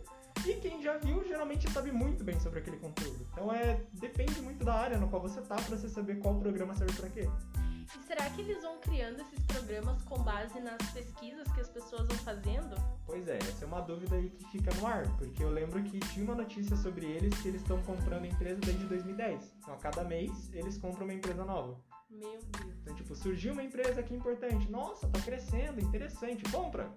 e 0.50 0.60
quem 0.60 0.82
já 0.82 0.96
viu 0.98 1.24
geralmente 1.26 1.70
sabe 1.70 1.90
muito 1.90 2.22
bem 2.22 2.38
sobre 2.38 2.60
aquele 2.60 2.76
conteúdo. 2.76 3.26
Então 3.32 3.52
é 3.52 3.80
depende 3.94 4.40
muito 4.40 4.64
da 4.64 4.74
área 4.74 4.98
no 4.98 5.08
qual 5.08 5.20
você 5.20 5.40
tá 5.40 5.56
para 5.56 5.76
você 5.76 5.88
saber 5.88 6.16
qual 6.20 6.38
programa 6.38 6.74
serve 6.74 6.94
para 6.94 7.08
quê. 7.10 7.28
E 7.94 8.06
será 8.06 8.28
que 8.30 8.40
eles 8.40 8.62
vão 8.62 8.80
criando 8.80 9.20
esses 9.20 9.44
programas 9.46 10.02
com 10.02 10.18
base 10.18 10.58
nas 10.60 10.78
pesquisas 10.90 11.46
que 11.52 11.60
as 11.60 11.68
pessoas 11.68 12.06
vão 12.08 12.18
fazendo? 12.18 12.76
Pois 13.06 13.28
é, 13.28 13.38
essa 13.38 13.64
é 13.64 13.68
uma 13.68 13.80
dúvida 13.80 14.16
aí 14.16 14.28
que 14.28 14.44
fica 14.50 14.74
no 14.74 14.86
ar, 14.86 15.06
porque 15.16 15.42
eu 15.42 15.50
lembro 15.50 15.82
que 15.84 16.00
tinha 16.00 16.24
uma 16.24 16.34
notícia 16.34 16.76
sobre 16.76 17.06
eles 17.06 17.32
que 17.40 17.48
eles 17.48 17.60
estão 17.60 17.80
comprando 17.82 18.24
empresa 18.24 18.60
desde 18.60 18.84
2010. 18.86 19.54
Então 19.58 19.74
a 19.74 19.76
cada 19.78 20.02
mês 20.02 20.50
eles 20.52 20.76
compram 20.78 21.04
uma 21.04 21.14
empresa 21.14 21.44
nova. 21.44 21.80
Meu 22.10 22.38
Deus. 22.40 22.74
Então, 22.82 22.94
tipo, 22.94 23.14
surgiu 23.14 23.52
uma 23.52 23.62
empresa 23.62 24.00
aqui 24.00 24.14
importante. 24.14 24.70
Nossa, 24.70 25.08
tá 25.08 25.20
crescendo, 25.20 25.80
interessante, 25.80 26.42
compra. 26.50 26.92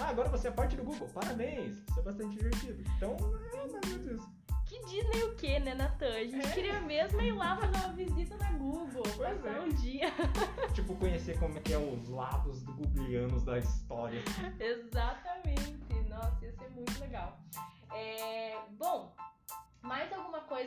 Ah, 0.00 0.08
agora 0.08 0.28
você 0.28 0.48
é 0.48 0.50
parte 0.50 0.76
do 0.76 0.84
Google. 0.84 1.08
Parabéns. 1.08 1.76
Isso 1.88 2.00
é 2.00 2.02
bastante 2.02 2.36
divertido. 2.36 2.82
Então, 2.96 3.16
é 3.52 3.56
mais 3.56 3.74
ou 3.74 3.80
menos 3.86 4.20
isso. 4.20 4.42
Que 4.72 4.78
Disney 4.86 5.22
o 5.24 5.34
quê, 5.34 5.58
né, 5.58 5.74
Natan? 5.74 6.14
A 6.14 6.24
gente 6.24 6.46
é. 6.46 6.50
queria 6.50 6.80
mesmo 6.80 7.20
ir 7.20 7.32
lá 7.32 7.56
fazer 7.56 7.76
uma 7.76 7.92
visita 7.92 8.36
na 8.38 8.52
Google. 8.52 9.02
Pois 9.02 9.38
passar 9.38 9.56
é. 9.56 9.60
um 9.60 9.68
dia. 9.68 10.06
tipo, 10.72 10.96
conhecer 10.96 11.38
como 11.38 11.58
é 11.58 11.60
que 11.60 11.74
é 11.74 11.78
os 11.78 12.08
lados 12.08 12.62
do 12.62 12.72
googleanos 12.72 13.44
da 13.44 13.58
história. 13.58 14.22
Exatamente. 14.58 15.11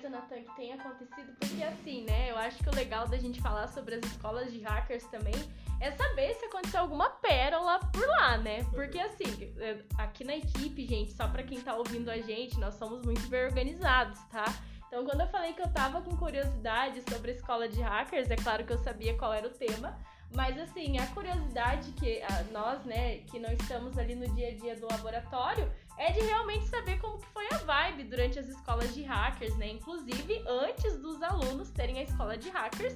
Coisa, 0.06 0.10
Natan, 0.10 0.42
que 0.42 0.56
tenha 0.56 0.76
acontecido? 0.76 1.36
Porque 1.40 1.64
assim, 1.64 2.04
né? 2.06 2.32
Eu 2.32 2.38
acho 2.38 2.58
que 2.64 2.70
o 2.70 2.76
legal 2.76 3.08
da 3.08 3.18
gente 3.18 3.42
falar 3.42 3.68
sobre 3.68 3.96
as 3.96 4.06
escolas 4.06 4.52
de 4.52 4.60
hackers 4.62 5.06
também 5.06 5.34
é 5.80 5.92
saber 5.92 6.34
se 6.36 6.46
aconteceu 6.46 6.82
alguma 6.82 7.10
pérola 7.10 7.80
por 7.80 8.08
lá, 8.08 8.38
né? 8.38 8.64
Porque 8.72 9.00
assim, 9.00 9.54
é, 9.58 9.80
aqui 9.98 10.24
na 10.24 10.36
equipe, 10.36 10.86
gente, 10.86 11.14
só 11.14 11.28
pra 11.28 11.44
quem 11.44 11.60
tá 11.60 11.76
ouvindo 11.76 12.10
a 12.10 12.18
gente, 12.18 12.60
nós 12.60 12.76
somos 12.76 13.02
muito 13.04 13.28
bem 13.28 13.46
organizados, 13.46 14.20
tá? 14.32 14.46
Então, 14.88 15.04
quando 15.06 15.22
eu 15.22 15.28
falei 15.28 15.54
que 15.54 15.62
eu 15.62 15.72
tava 15.74 16.02
com 16.02 16.16
curiosidade 16.16 17.02
sobre 17.10 17.32
a 17.32 17.36
escola 17.36 17.68
de 17.68 17.82
hackers, 17.82 18.30
é 18.30 18.36
claro 18.36 18.64
que 18.64 18.72
eu 18.72 18.78
sabia 18.78 19.18
qual 19.18 19.34
era 19.34 19.48
o 19.48 19.52
tema, 19.52 19.98
mas 20.34 20.58
assim, 20.60 20.98
a 20.98 21.08
curiosidade 21.08 21.92
que 21.94 22.22
nós, 22.52 22.84
né, 22.86 23.18
que 23.20 23.40
não 23.40 23.52
estamos 23.52 23.98
ali 23.98 24.16
no 24.16 24.28
dia 24.36 24.50
a 24.50 24.56
dia 24.56 24.76
do 24.76 24.88
laboratório, 24.90 25.70
é 25.98 26.12
de 26.12 26.20
realmente 26.22 26.66
saber 26.68 27.00
como 27.00 27.18
que 27.18 27.25
foi 27.28 27.46
a 27.52 27.58
vibe 27.58 28.06
durante 28.06 28.40
as 28.40 28.48
escolas 28.48 28.94
de 28.94 29.02
hackers, 29.04 29.56
né? 29.58 29.70
Inclusive, 29.70 30.44
antes 30.48 30.98
dos 30.98 31.22
alunos 31.22 31.70
terem 31.72 32.00
a 32.00 32.04
escola 32.04 32.38
de 32.38 32.50
hackers, 32.50 32.96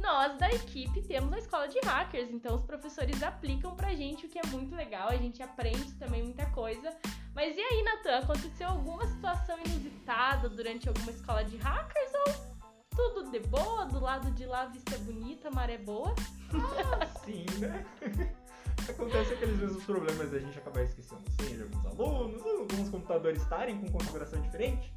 nós 0.00 0.36
da 0.38 0.50
equipe 0.50 1.00
temos 1.02 1.32
a 1.32 1.38
escola 1.38 1.66
de 1.66 1.78
hackers, 1.80 2.30
então 2.30 2.56
os 2.56 2.64
professores 2.64 3.22
aplicam 3.22 3.74
pra 3.74 3.94
gente, 3.94 4.26
o 4.26 4.28
que 4.28 4.38
é 4.38 4.46
muito 4.48 4.74
legal, 4.74 5.08
a 5.08 5.16
gente 5.16 5.42
aprende 5.42 5.92
também 5.94 6.22
muita 6.22 6.44
coisa. 6.50 6.94
Mas 7.34 7.56
e 7.56 7.60
aí, 7.60 7.82
Natan? 7.82 8.18
Aconteceu 8.18 8.68
alguma 8.68 9.06
situação 9.06 9.58
inusitada 9.64 10.48
durante 10.48 10.88
alguma 10.88 11.10
escola 11.10 11.44
de 11.44 11.56
hackers 11.56 12.12
ou 12.26 12.54
tudo 12.94 13.30
de 13.30 13.40
boa? 13.40 13.86
Do 13.86 14.00
lado 14.00 14.30
de 14.32 14.46
lá 14.46 14.62
a 14.62 14.66
vista 14.66 14.94
é 14.94 14.98
bonita, 14.98 15.48
a 15.48 15.50
maré 15.50 15.78
boa? 15.78 16.14
Ah, 16.52 17.06
sim, 17.24 17.46
né? 17.58 17.84
Acontece 18.88 19.32
aqueles 19.34 19.58
mesmos 19.58 19.84
problemas 19.84 20.30
da 20.30 20.38
gente 20.38 20.58
acabar 20.58 20.82
esquecendo 20.82 21.22
senha 21.40 21.56
de 21.56 21.62
alguns 21.62 21.86
alunos, 21.86 22.42
alguns 22.44 22.88
computadores 22.90 23.42
estarem 23.42 23.78
com 23.80 23.90
configuração 23.90 24.40
diferente. 24.40 24.92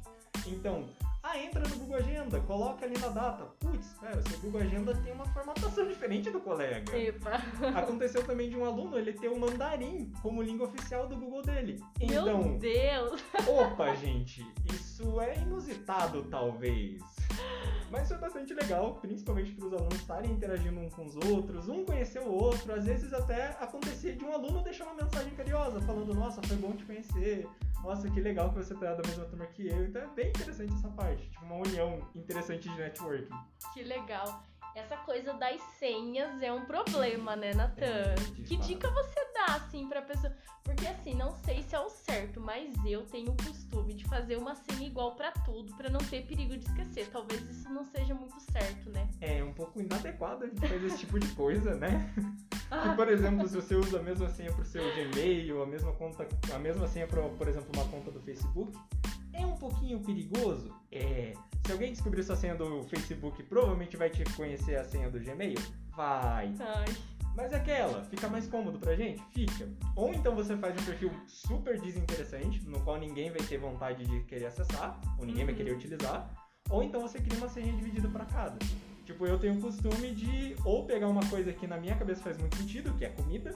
Então, 0.46 0.88
ah, 1.22 1.36
entra 1.38 1.66
no 1.66 1.76
Google 1.76 1.96
Agenda, 1.96 2.40
coloca 2.40 2.86
ali 2.86 2.96
na 2.98 3.08
data. 3.08 3.44
Putz, 3.60 3.86
espera, 3.86 4.22
seu 4.22 4.38
Google 4.38 4.60
Agenda 4.62 4.94
tem 4.94 5.12
uma 5.12 5.26
formatação 5.26 5.86
diferente 5.86 6.30
do 6.30 6.40
colega. 6.40 6.96
Epa. 6.96 7.42
Aconteceu 7.76 8.24
também 8.24 8.48
de 8.48 8.56
um 8.56 8.64
aluno, 8.64 8.96
ele 8.98 9.12
ter 9.12 9.28
o 9.28 9.38
mandarim 9.38 10.10
como 10.22 10.42
língua 10.42 10.68
oficial 10.68 11.06
do 11.06 11.16
Google 11.16 11.42
dele. 11.42 11.82
Meu 11.98 12.22
Então, 12.22 12.58
Deus! 12.58 13.22
opa, 13.46 13.94
gente, 13.96 14.46
isso 14.72 14.87
é 15.20 15.38
inusitado, 15.38 16.24
talvez. 16.24 17.02
Mas 17.90 18.08
foi 18.08 18.18
bastante 18.18 18.52
legal, 18.52 18.94
principalmente 18.96 19.52
para 19.52 19.66
os 19.66 19.72
alunos 19.72 19.94
estarem 19.94 20.32
interagindo 20.32 20.78
uns 20.78 20.94
com 20.94 21.06
os 21.06 21.16
outros, 21.16 21.68
um 21.68 21.84
conhecer 21.84 22.20
o 22.20 22.30
outro. 22.30 22.72
Às 22.72 22.84
vezes 22.84 23.12
até 23.12 23.56
acontecia 23.60 24.14
de 24.14 24.24
um 24.24 24.32
aluno 24.32 24.62
deixar 24.62 24.84
uma 24.84 25.02
mensagem 25.02 25.34
carinhosa, 25.34 25.80
falando: 25.82 26.12
Nossa, 26.14 26.42
foi 26.42 26.56
bom 26.56 26.72
te 26.72 26.84
conhecer. 26.84 27.48
Nossa, 27.82 28.10
que 28.10 28.20
legal 28.20 28.50
que 28.50 28.56
você 28.56 28.74
tá 28.74 28.94
da 28.94 29.08
mesma 29.08 29.24
turma 29.24 29.46
que 29.46 29.68
eu. 29.68 29.84
Então 29.86 30.02
é 30.02 30.06
bem 30.08 30.28
interessante 30.28 30.74
essa 30.74 30.88
parte, 30.88 31.30
tipo 31.30 31.44
uma 31.44 31.56
união 31.56 32.00
interessante 32.14 32.68
de 32.68 32.76
networking. 32.76 33.34
Que 33.72 33.82
legal. 33.82 34.42
Essa 34.74 34.96
coisa 34.98 35.32
das 35.34 35.60
senhas 35.78 36.40
é 36.40 36.52
um 36.52 36.64
problema, 36.64 37.34
né, 37.34 37.52
Natan? 37.54 37.84
É, 37.84 38.14
que 38.46 38.56
fato. 38.56 38.66
dica 38.66 38.90
você 38.90 39.32
dá, 39.34 39.56
assim, 39.56 39.88
pra 39.88 40.02
pessoa? 40.02 40.32
Porque, 40.62 40.86
assim, 40.86 41.14
não 41.14 41.32
sei 41.32 41.62
se 41.62 41.74
é 41.74 41.80
o 41.80 41.88
certo, 41.88 42.40
mas 42.40 42.72
eu 42.84 43.02
tenho 43.06 43.32
o 43.32 43.36
costume 43.36 43.94
de 43.94 44.04
fazer 44.04 44.36
uma 44.36 44.54
senha 44.54 44.86
igual 44.86 45.16
pra 45.16 45.32
tudo, 45.32 45.74
pra 45.76 45.88
não 45.88 45.98
ter 45.98 46.26
perigo 46.26 46.56
de 46.56 46.66
esquecer. 46.66 47.08
Talvez 47.10 47.40
isso 47.48 47.68
não 47.72 47.84
seja 47.84 48.14
muito 48.14 48.38
certo, 48.52 48.90
né? 48.90 49.08
É 49.20 49.42
um 49.42 49.52
pouco 49.52 49.80
inadequado 49.80 50.44
a 50.44 50.46
gente 50.46 50.60
fazer 50.60 50.86
esse 50.86 50.98
tipo 50.98 51.18
de 51.18 51.28
coisa, 51.28 51.74
né? 51.74 52.12
Por 52.96 53.08
exemplo, 53.08 53.48
se 53.48 53.56
você 53.56 53.74
usa 53.74 53.98
a 53.98 54.02
mesma 54.02 54.28
senha 54.28 54.52
pro 54.52 54.64
seu 54.64 54.82
Gmail, 54.94 55.62
a 55.62 55.66
mesma 55.66 55.92
conta, 55.92 56.28
a 56.54 56.58
mesma 56.58 56.86
senha 56.86 57.06
para, 57.06 57.22
por 57.22 57.48
exemplo, 57.48 57.70
uma 57.74 57.88
conta 57.88 58.10
do 58.10 58.20
Facebook, 58.20 58.76
é 59.42 59.46
um 59.46 59.56
pouquinho 59.56 60.00
perigoso. 60.00 60.74
É, 60.90 61.32
se 61.64 61.72
alguém 61.72 61.92
descobrir 61.92 62.22
sua 62.22 62.36
senha 62.36 62.54
do 62.54 62.82
Facebook, 62.84 63.42
provavelmente 63.44 63.96
vai 63.96 64.10
te 64.10 64.24
conhecer 64.34 64.76
a 64.76 64.84
senha 64.84 65.10
do 65.10 65.18
Gmail. 65.18 65.58
Vai. 65.96 66.52
Ai, 66.60 66.84
Mas 67.36 67.52
é 67.52 67.56
aquela, 67.56 68.02
fica 68.04 68.28
mais 68.28 68.48
cômodo 68.48 68.78
pra 68.80 68.96
gente? 68.96 69.22
Fica. 69.32 69.68
Ou 69.94 70.12
então 70.12 70.34
você 70.34 70.56
faz 70.56 70.74
um 70.80 70.84
perfil 70.84 71.10
super 71.26 71.80
desinteressante, 71.80 72.60
no 72.68 72.80
qual 72.80 72.98
ninguém 72.98 73.30
vai 73.30 73.40
ter 73.42 73.58
vontade 73.58 74.04
de 74.04 74.20
querer 74.24 74.46
acessar, 74.46 75.00
ou 75.18 75.24
ninguém 75.24 75.44
vai 75.44 75.52
Uhum. 75.54 75.58
querer 75.58 75.72
utilizar. 75.76 76.28
Ou 76.70 76.82
então 76.82 77.00
você 77.00 77.18
cria 77.20 77.38
uma 77.38 77.48
senha 77.48 77.72
dividida 77.72 78.08
pra 78.08 78.24
cada. 78.24 78.58
Tipo, 79.06 79.24
eu 79.26 79.38
tenho 79.38 79.54
o 79.54 79.60
costume 79.60 80.12
de 80.14 80.54
ou 80.64 80.84
pegar 80.84 81.08
uma 81.08 81.24
coisa 81.30 81.52
que 81.52 81.66
na 81.66 81.78
minha 81.78 81.96
cabeça 81.96 82.22
faz 82.22 82.36
muito 82.38 82.56
sentido, 82.56 82.92
que 82.94 83.04
é 83.04 83.08
comida, 83.08 83.54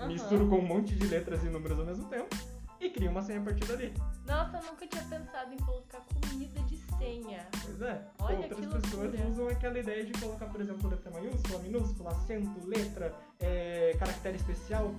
aham. 0.00 0.08
misturo 0.08 0.48
com 0.48 0.56
um 0.58 0.66
monte 0.66 0.94
de 0.94 1.06
letras 1.06 1.42
e 1.44 1.48
números 1.48 1.78
ao 1.78 1.84
mesmo 1.84 2.08
tempo, 2.08 2.34
e 2.80 2.90
crio 2.90 3.10
uma 3.10 3.22
senha 3.22 3.40
a 3.40 3.44
partir 3.44 3.64
dali. 3.66 3.94
Nossa, 4.26 4.58
eu 4.58 4.62
nunca 4.64 4.86
tinha 4.86 5.04
pensado 5.04 5.52
em 5.52 5.56
colocar 5.58 6.00
comida 6.00 6.60
de 6.62 6.76
senha. 6.98 7.46
Pois 7.62 7.82
é. 7.82 8.02
Olha 8.18 8.38
Outras 8.38 8.60
pessoas 8.60 8.92
loucura. 8.92 9.28
usam 9.28 9.48
aquela 9.48 9.78
ideia 9.78 10.04
de 10.04 10.12
colocar, 10.20 10.46
por 10.46 10.60
exemplo, 10.60 10.90
letra 10.90 11.10
maiúscula, 11.10 11.58
minúscula, 11.60 12.10
acento, 12.10 12.66
letra, 12.66 13.14
é, 13.40 13.94
caractere 13.98 14.36
especial. 14.36 14.94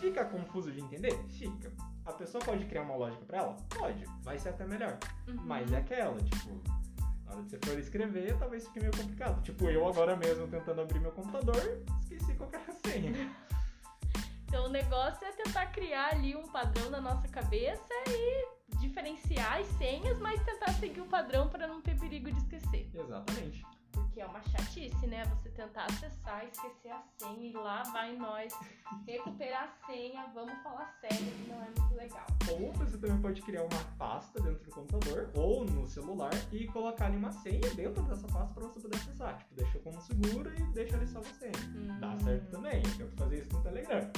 Fica 0.00 0.24
confuso 0.24 0.72
de 0.72 0.80
entender? 0.80 1.16
Fica. 1.28 1.70
A 2.06 2.12
pessoa 2.12 2.42
pode 2.42 2.64
criar 2.64 2.82
uma 2.82 2.96
lógica 2.96 3.24
pra 3.26 3.38
ela? 3.38 3.56
Pode. 3.68 4.04
Vai 4.22 4.38
ser 4.38 4.48
até 4.50 4.64
melhor. 4.64 4.98
Uhum. 5.28 5.36
Mas 5.44 5.70
é 5.72 5.76
aquela, 5.76 6.16
tipo, 6.18 6.60
na 7.26 7.32
hora 7.32 7.42
que 7.44 7.50
você 7.50 7.58
for 7.58 7.78
escrever, 7.78 8.36
talvez 8.38 8.66
fique 8.66 8.80
meio 8.80 8.92
complicado. 8.96 9.42
Tipo, 9.42 9.68
eu 9.68 9.86
agora 9.86 10.16
mesmo 10.16 10.48
tentando 10.48 10.80
abrir 10.80 11.00
meu 11.00 11.12
computador, 11.12 11.82
esqueci 12.00 12.34
qual 12.34 12.48
que 12.48 12.56
era 12.56 12.64
a 12.72 12.88
senha. 12.88 13.12
Então 14.50 14.64
o 14.66 14.68
negócio 14.68 15.24
é 15.24 15.30
tentar 15.30 15.66
criar 15.66 16.08
ali 16.12 16.34
um 16.34 16.42
padrão 16.48 16.90
na 16.90 17.00
nossa 17.00 17.28
cabeça 17.28 17.86
e 18.08 18.48
diferenciar 18.80 19.58
as 19.60 19.66
senhas, 19.78 20.18
mas 20.18 20.42
tentar 20.42 20.72
seguir 20.72 21.00
o 21.00 21.06
padrão 21.06 21.48
para 21.48 21.68
não 21.68 21.80
ter 21.80 21.96
perigo 21.96 22.28
de 22.32 22.38
esquecer. 22.38 22.90
Exatamente. 22.92 23.64
Porque 23.92 24.20
é 24.20 24.26
uma 24.26 24.42
chatice, 24.42 25.06
né? 25.06 25.24
Você 25.26 25.50
tentar 25.50 25.84
acessar, 25.84 26.44
esquecer 26.46 26.90
a 26.90 27.00
senha 27.18 27.48
e 27.48 27.52
lá 27.52 27.84
vai 27.92 28.16
nós 28.16 28.52
recuperar 29.06 29.64
a 29.64 29.86
senha, 29.86 30.26
vamos 30.34 30.60
falar 30.62 30.86
sério, 31.00 31.18
que 31.18 31.48
não 31.48 31.62
é 31.62 31.66
muito 31.66 31.94
legal. 31.94 32.26
Ou 32.50 32.72
você 32.72 32.98
também 32.98 33.20
pode 33.20 33.42
criar 33.42 33.62
uma 33.62 33.84
pasta 33.98 34.40
dentro 34.40 34.64
do 34.64 34.70
computador 34.70 35.30
ou 35.34 35.64
no 35.64 35.86
celular 35.86 36.30
e 36.52 36.66
colocar 36.68 37.06
ali 37.06 37.16
uma 37.16 37.30
senha 37.32 37.68
dentro 37.74 38.02
dessa 38.02 38.26
pasta 38.28 38.52
para 38.54 38.64
você 38.68 38.80
poder 38.80 38.96
acessar. 38.96 39.36
Tipo, 39.38 39.54
deixa 39.54 39.78
como 39.80 40.00
seguro 40.00 40.52
e 40.56 40.62
deixa 40.72 40.96
ali 40.96 41.06
só 41.06 41.20
você. 41.20 41.50
Dá 42.00 42.10
Hum. 42.10 42.20
certo 42.20 42.50
também. 42.50 42.82
Eu 42.98 43.06
tento 43.08 43.16
fazer 43.16 43.38
isso 43.42 43.52
no 43.52 43.62
Telegram. 43.62 44.10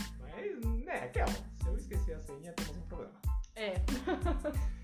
Né, 0.85 1.05
aquela. 1.05 1.33
Se 1.33 1.67
eu 1.67 1.77
esquecer 1.77 2.15
a 2.15 2.21
senha, 2.21 2.53
temos 2.53 2.77
um 2.77 2.83
problema. 2.83 3.13
É. 3.55 3.75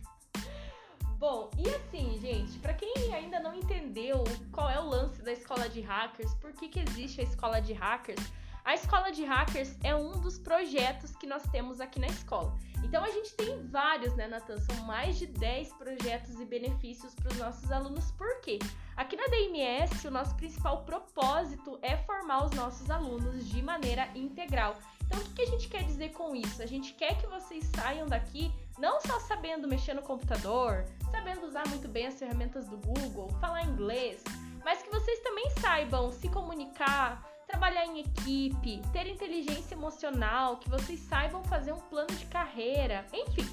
Bom, 1.19 1.51
e 1.59 1.69
assim, 1.69 2.17
gente, 2.21 2.61
pra 2.61 2.73
quem 2.73 3.13
ainda 3.13 3.41
não 3.41 3.53
entendeu 3.53 4.23
qual 4.53 4.71
é 4.71 4.79
o 4.79 4.87
lance 4.87 5.21
da 5.21 5.33
escola 5.33 5.69
de 5.69 5.81
hackers, 5.81 6.33
por 6.35 6.53
que, 6.53 6.69
que 6.69 6.79
existe 6.79 7.21
a 7.21 7.25
escola 7.25 7.61
de 7.61 7.73
hackers? 7.73 8.25
A 8.65 8.75
escola 8.75 9.11
de 9.11 9.25
hackers 9.25 9.77
é 9.83 9.97
um 9.97 10.13
dos 10.21 10.39
projetos 10.39 11.17
que 11.17 11.27
nós 11.27 11.43
temos 11.51 11.81
aqui 11.81 11.99
na 11.99 12.07
escola. 12.07 12.57
Então 12.85 13.03
a 13.03 13.11
gente 13.11 13.35
tem 13.35 13.67
vários, 13.67 14.15
né, 14.15 14.29
Natan? 14.29 14.61
São 14.61 14.85
mais 14.85 15.19
de 15.19 15.27
10 15.27 15.73
projetos 15.73 16.39
e 16.39 16.45
benefícios 16.45 17.15
para 17.15 17.33
os 17.33 17.39
nossos 17.39 17.73
alunos. 17.73 18.13
Por 18.13 18.41
quê? 18.43 18.59
Aqui 18.97 19.17
na 19.17 19.27
DMS, 19.27 20.07
o 20.07 20.11
nosso 20.11 20.37
principal 20.37 20.85
propósito 20.85 21.79
é 21.83 21.97
formar 21.97 22.45
os 22.45 22.53
nossos 22.53 22.91
alunos 22.91 23.49
de 23.49 23.63
maneira 23.63 24.09
integral. 24.15 24.77
Então, 25.09 25.21
o 25.21 25.35
que 25.35 25.43
a 25.43 25.47
gente 25.47 25.69
quer 25.69 25.85
dizer 25.85 26.11
com 26.11 26.37
isso? 26.37 26.63
A 26.63 26.67
gente 26.67 26.93
quer 26.93 27.19
que 27.19 27.27
vocês 27.27 27.65
saiam 27.75 28.07
daqui 28.07 28.53
não 28.79 29.01
só 29.01 29.19
sabendo 29.21 29.67
mexer 29.67 29.95
no 29.95 30.03
computador, 30.03 30.85
sabendo 31.11 31.47
usar 31.47 31.67
muito 31.69 31.89
bem 31.89 32.07
as 32.07 32.19
ferramentas 32.19 32.67
do 32.67 32.77
Google, 32.77 33.29
falar 33.41 33.65
inglês, 33.65 34.23
mas 34.63 34.83
que 34.83 34.91
vocês 34.91 35.19
também 35.21 35.49
saibam 35.61 36.13
se 36.13 36.29
comunicar, 36.29 37.27
trabalhar 37.47 37.87
em 37.87 38.01
equipe, 38.01 38.83
ter 38.93 39.07
inteligência 39.07 39.75
emocional, 39.75 40.59
que 40.59 40.69
vocês 40.69 41.01
saibam 41.01 41.43
fazer 41.45 41.73
um 41.73 41.81
plano 41.81 42.15
de 42.15 42.27
carreira, 42.27 43.07
enfim. 43.13 43.49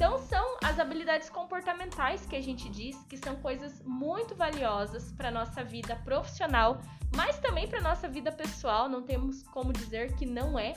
Então 0.00 0.16
são 0.16 0.56
as 0.64 0.78
habilidades 0.78 1.28
comportamentais 1.28 2.24
que 2.24 2.34
a 2.34 2.40
gente 2.40 2.70
diz 2.70 2.96
que 3.04 3.18
são 3.18 3.36
coisas 3.36 3.82
muito 3.82 4.34
valiosas 4.34 5.12
para 5.12 5.30
nossa 5.30 5.62
vida 5.62 5.94
profissional, 5.94 6.80
mas 7.14 7.38
também 7.38 7.68
para 7.68 7.82
nossa 7.82 8.08
vida 8.08 8.32
pessoal, 8.32 8.88
não 8.88 9.02
temos 9.02 9.42
como 9.48 9.74
dizer 9.74 10.16
que 10.16 10.24
não 10.24 10.58
é. 10.58 10.72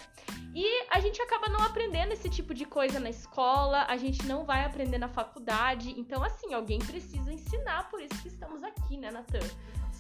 E 0.54 0.68
a 0.92 1.00
gente 1.00 1.22
acaba 1.22 1.48
não 1.48 1.62
aprendendo 1.62 2.12
esse 2.12 2.30
tipo 2.30 2.54
de 2.54 2.66
coisa 2.66 3.00
na 3.00 3.10
escola, 3.10 3.86
a 3.88 3.96
gente 3.96 4.26
não 4.26 4.44
vai 4.44 4.66
aprender 4.66 4.98
na 4.98 5.08
faculdade. 5.08 5.98
Então, 5.98 6.22
assim, 6.22 6.54
alguém 6.54 6.80
precisa 6.80 7.32
ensinar, 7.32 7.90
por 7.90 8.02
isso 8.02 8.22
que 8.22 8.28
estamos 8.28 8.62
aqui, 8.62 8.98
né, 8.98 9.10
Natan? 9.10 9.40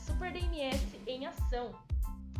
Super 0.05 0.33
DMS 0.33 1.01
em 1.07 1.27
ação. 1.27 1.73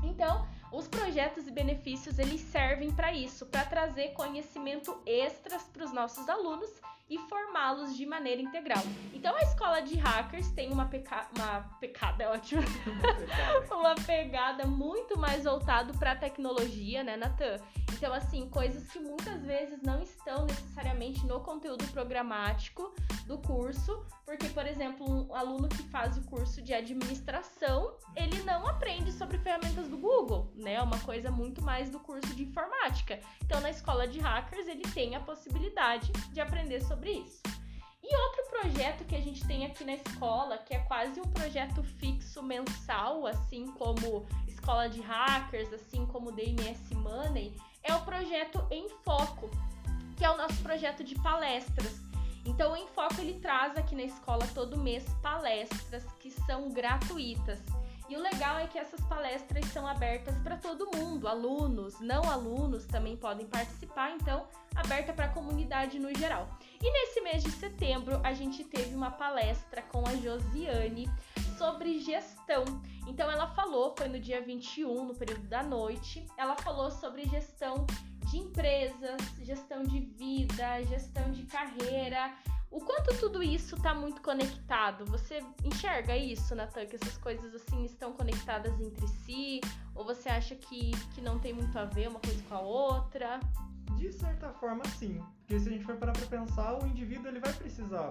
Então, 0.04 0.46
os 0.72 0.88
projetos 0.88 1.48
e 1.48 1.52
benefícios 1.52 2.20
eles 2.20 2.42
servem 2.42 2.92
para 2.92 3.14
isso, 3.14 3.46
para 3.46 3.66
trazer 3.66 4.10
conhecimento 4.14 5.02
extras 5.06 5.64
para 5.64 5.86
os 5.86 5.94
nossos 5.94 6.28
alunos 6.28 6.70
e 7.14 7.18
formá-los 7.30 7.96
de 7.96 8.06
maneira 8.08 8.42
integral. 8.42 8.82
Então, 9.14 9.36
a 9.36 9.42
escola 9.42 9.82
de 9.82 9.96
hackers 9.96 10.50
tem 10.52 10.72
uma, 10.72 10.86
peca... 10.86 11.28
uma 11.38 11.60
pecada, 11.80 12.24
é 12.24 12.28
ótimo, 12.28 12.64
uma 13.72 13.94
pegada 13.96 14.66
muito 14.66 15.18
mais 15.18 15.44
voltado 15.44 15.94
para 15.94 16.14
a 16.14 16.16
tecnologia, 16.16 17.04
né, 17.04 17.16
Natan? 17.16 17.60
Então, 17.94 18.12
assim, 18.14 18.50
coisas 18.50 18.92
que 18.92 19.00
muitas 19.00 19.42
vezes 19.46 19.82
não 19.82 20.02
estão 20.02 20.46
necessariamente 20.46 21.26
no 21.26 21.40
conteúdo 21.40 21.86
programático 21.92 22.94
do 23.26 23.38
curso, 23.38 24.06
porque, 24.26 24.50
por 24.50 24.66
exemplo, 24.66 25.06
um 25.10 25.34
aluno 25.34 25.70
que 25.70 25.84
faz 25.84 26.18
o 26.18 26.22
curso 26.24 26.62
de 26.62 26.74
administração, 26.74 27.96
ele 28.16 28.42
não 28.44 28.68
aprende 28.68 29.12
sobre 29.12 29.38
ferramentas 29.38 29.88
do 29.88 29.98
Google, 29.98 30.52
né? 30.56 30.74
É 30.74 30.82
uma 30.82 31.00
coisa 31.00 31.32
muito 31.32 31.62
mais 31.62 31.90
do 31.90 32.00
curso 32.00 32.36
de 32.36 32.44
informática. 32.44 33.20
Então, 33.46 33.62
na 33.62 33.70
escola 33.70 34.08
de 34.08 34.20
hackers, 34.20 34.68
ele 34.68 34.84
tem 34.94 35.16
a 35.16 35.20
possibilidade 35.20 36.12
de 36.34 36.42
aprender 36.42 36.82
sobre 37.04 37.12
isso. 37.12 37.42
E 38.02 38.16
outro 38.16 38.46
projeto 38.50 39.06
que 39.06 39.16
a 39.16 39.22
gente 39.22 39.46
tem 39.46 39.66
aqui 39.66 39.84
na 39.84 39.96
escola, 39.96 40.58
que 40.58 40.74
é 40.74 40.80
quase 40.80 41.20
um 41.20 41.26
projeto 41.26 41.84
fixo 41.84 42.42
mensal, 42.42 43.28
assim 43.28 43.68
como 43.74 44.26
escola 44.48 44.90
de 44.90 45.02
hackers, 45.02 45.72
assim 45.74 46.06
como 46.06 46.32
DMS 46.32 46.96
Money, 46.96 47.56
é 47.84 47.94
o 47.94 48.02
projeto 48.02 48.66
Em 48.72 48.88
Foco, 49.04 49.50
que 50.18 50.24
é 50.24 50.30
o 50.30 50.38
nosso 50.38 50.62
projeto 50.62 51.04
de 51.04 51.16
palestras. 51.16 52.00
Então, 52.46 52.74
o 52.74 52.78
Em 52.78 52.88
Foco 52.88 53.20
ele 53.20 53.40
traz 53.40 53.78
aqui 53.78 53.96
na 53.96 54.04
escola 54.04 54.46
todo 54.54 54.78
mês 54.78 55.04
palestras 55.22 56.06
que 56.20 56.32
são 56.32 56.70
gratuitas. 56.70 57.60
E 58.10 58.16
o 58.18 58.22
legal 58.22 58.60
é 58.60 58.68
que 58.68 58.78
essas 58.78 59.00
palestras 59.02 59.66
são 59.68 59.88
abertas 59.88 60.38
para 60.40 60.58
todo 60.58 60.90
mundo, 60.96 61.28
alunos, 61.28 62.00
não 62.02 62.22
alunos 62.30 62.86
também 62.86 63.16
podem 63.16 63.48
participar, 63.48 64.12
então 64.12 64.46
aberta 64.76 65.14
para 65.14 65.26
a 65.26 65.30
comunidade 65.30 66.00
no 66.00 66.14
geral. 66.14 66.48
E 66.84 66.92
nesse 66.92 67.22
mês 67.22 67.42
de 67.42 67.52
setembro 67.52 68.20
a 68.26 68.34
gente 68.34 68.62
teve 68.62 68.94
uma 68.94 69.10
palestra 69.10 69.82
com 69.84 70.06
a 70.06 70.16
Josiane 70.18 71.10
sobre 71.58 72.00
gestão. 72.00 72.66
Então 73.08 73.32
ela 73.32 73.48
falou, 73.56 73.96
foi 73.98 74.10
no 74.10 74.20
dia 74.20 74.42
21, 74.42 75.06
no 75.06 75.16
período 75.16 75.48
da 75.48 75.64
noite, 75.64 76.28
ela 76.38 76.58
falou 76.58 76.92
sobre 76.92 77.24
gestão 77.24 77.88
de 78.30 78.38
empresas, 78.38 79.22
gestão 79.44 79.82
de 79.84 80.02
vida, 80.02 80.84
gestão 80.84 81.32
de 81.32 81.46
carreira, 81.46 82.36
o 82.70 82.82
quanto 82.82 83.18
tudo 83.18 83.42
isso 83.42 83.76
está 83.76 83.94
muito 83.94 84.22
conectado. 84.22 85.06
Você 85.06 85.42
enxerga 85.64 86.18
isso, 86.18 86.54
Natan, 86.54 86.86
que 86.86 86.96
essas 86.96 87.18
coisas 87.18 87.56
assim 87.56 87.86
estão 87.86 88.12
conectadas 88.12 88.78
entre 88.82 89.08
si? 89.08 89.62
Ou 89.96 90.04
você 90.04 90.28
acha 90.28 90.56
que, 90.56 90.92
que 91.14 91.22
não 91.22 91.40
tem 91.40 91.54
muito 91.54 91.80
a 91.80 91.86
ver 91.86 92.10
uma 92.10 92.20
coisa 92.20 92.44
com 92.44 92.56
a 92.56 92.60
outra? 92.62 93.40
De 93.96 94.12
certa 94.12 94.50
forma, 94.54 94.84
sim. 94.98 95.22
Porque 95.40 95.60
se 95.60 95.70
a 95.70 95.72
gente 95.72 95.86
for 95.86 95.96
parar 95.98 96.14
para 96.14 96.26
pensar, 96.26 96.82
o 96.82 96.88
indivíduo 96.88 97.28
ele 97.28 97.40
vai 97.40 97.54
precisar 97.54 98.10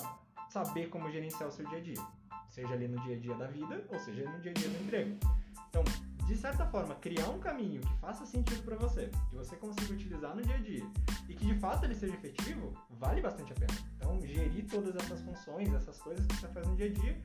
saber 0.50 0.88
como 0.88 1.10
gerenciar 1.10 1.48
o 1.48 1.52
seu 1.52 1.66
dia 1.66 1.78
a 1.78 1.80
dia. 1.80 2.06
Seja 2.48 2.74
ali 2.74 2.86
no 2.86 3.00
dia 3.00 3.16
a 3.16 3.18
dia 3.18 3.34
da 3.34 3.46
vida, 3.46 3.84
ou 3.88 3.98
seja 3.98 4.30
no 4.30 4.40
dia 4.40 4.50
a 4.50 4.54
dia 4.54 4.68
do 4.68 4.84
emprego. 4.84 5.18
Então, 5.68 5.82
de 6.26 6.36
certa 6.36 6.66
forma, 6.66 6.94
criar 6.96 7.28
um 7.28 7.38
caminho 7.40 7.80
que 7.80 7.96
faça 7.96 8.24
sentido 8.24 8.62
para 8.62 8.76
você, 8.76 9.10
que 9.28 9.36
você 9.36 9.56
consiga 9.56 9.92
utilizar 9.92 10.36
no 10.36 10.42
dia 10.42 10.54
a 10.54 10.58
dia 10.58 10.84
e 11.28 11.34
que 11.34 11.46
de 11.46 11.54
fato 11.58 11.84
ele 11.84 11.94
seja 11.94 12.14
efetivo, 12.14 12.72
vale 12.90 13.20
bastante 13.20 13.52
a 13.52 13.56
pena. 13.56 13.72
Então, 13.96 14.20
gerir 14.20 14.66
todas 14.66 14.94
essas 14.96 15.20
funções, 15.22 15.72
essas 15.72 15.98
coisas 16.00 16.26
que 16.26 16.36
você 16.36 16.48
faz 16.48 16.66
no 16.66 16.76
dia 16.76 16.86
a 16.86 16.92
dia, 16.92 17.20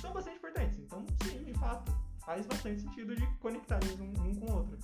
são 0.00 0.12
bastante 0.12 0.36
importantes. 0.36 0.78
Então, 0.78 1.04
sim, 1.22 1.44
de 1.44 1.54
fato, 1.54 1.92
faz 2.24 2.46
bastante 2.46 2.80
sentido 2.80 3.16
de 3.16 3.26
conectar 3.38 3.78
eles 3.82 3.98
um, 4.00 4.12
um 4.22 4.34
com 4.34 4.46
o 4.46 4.56
outro. 4.56 4.78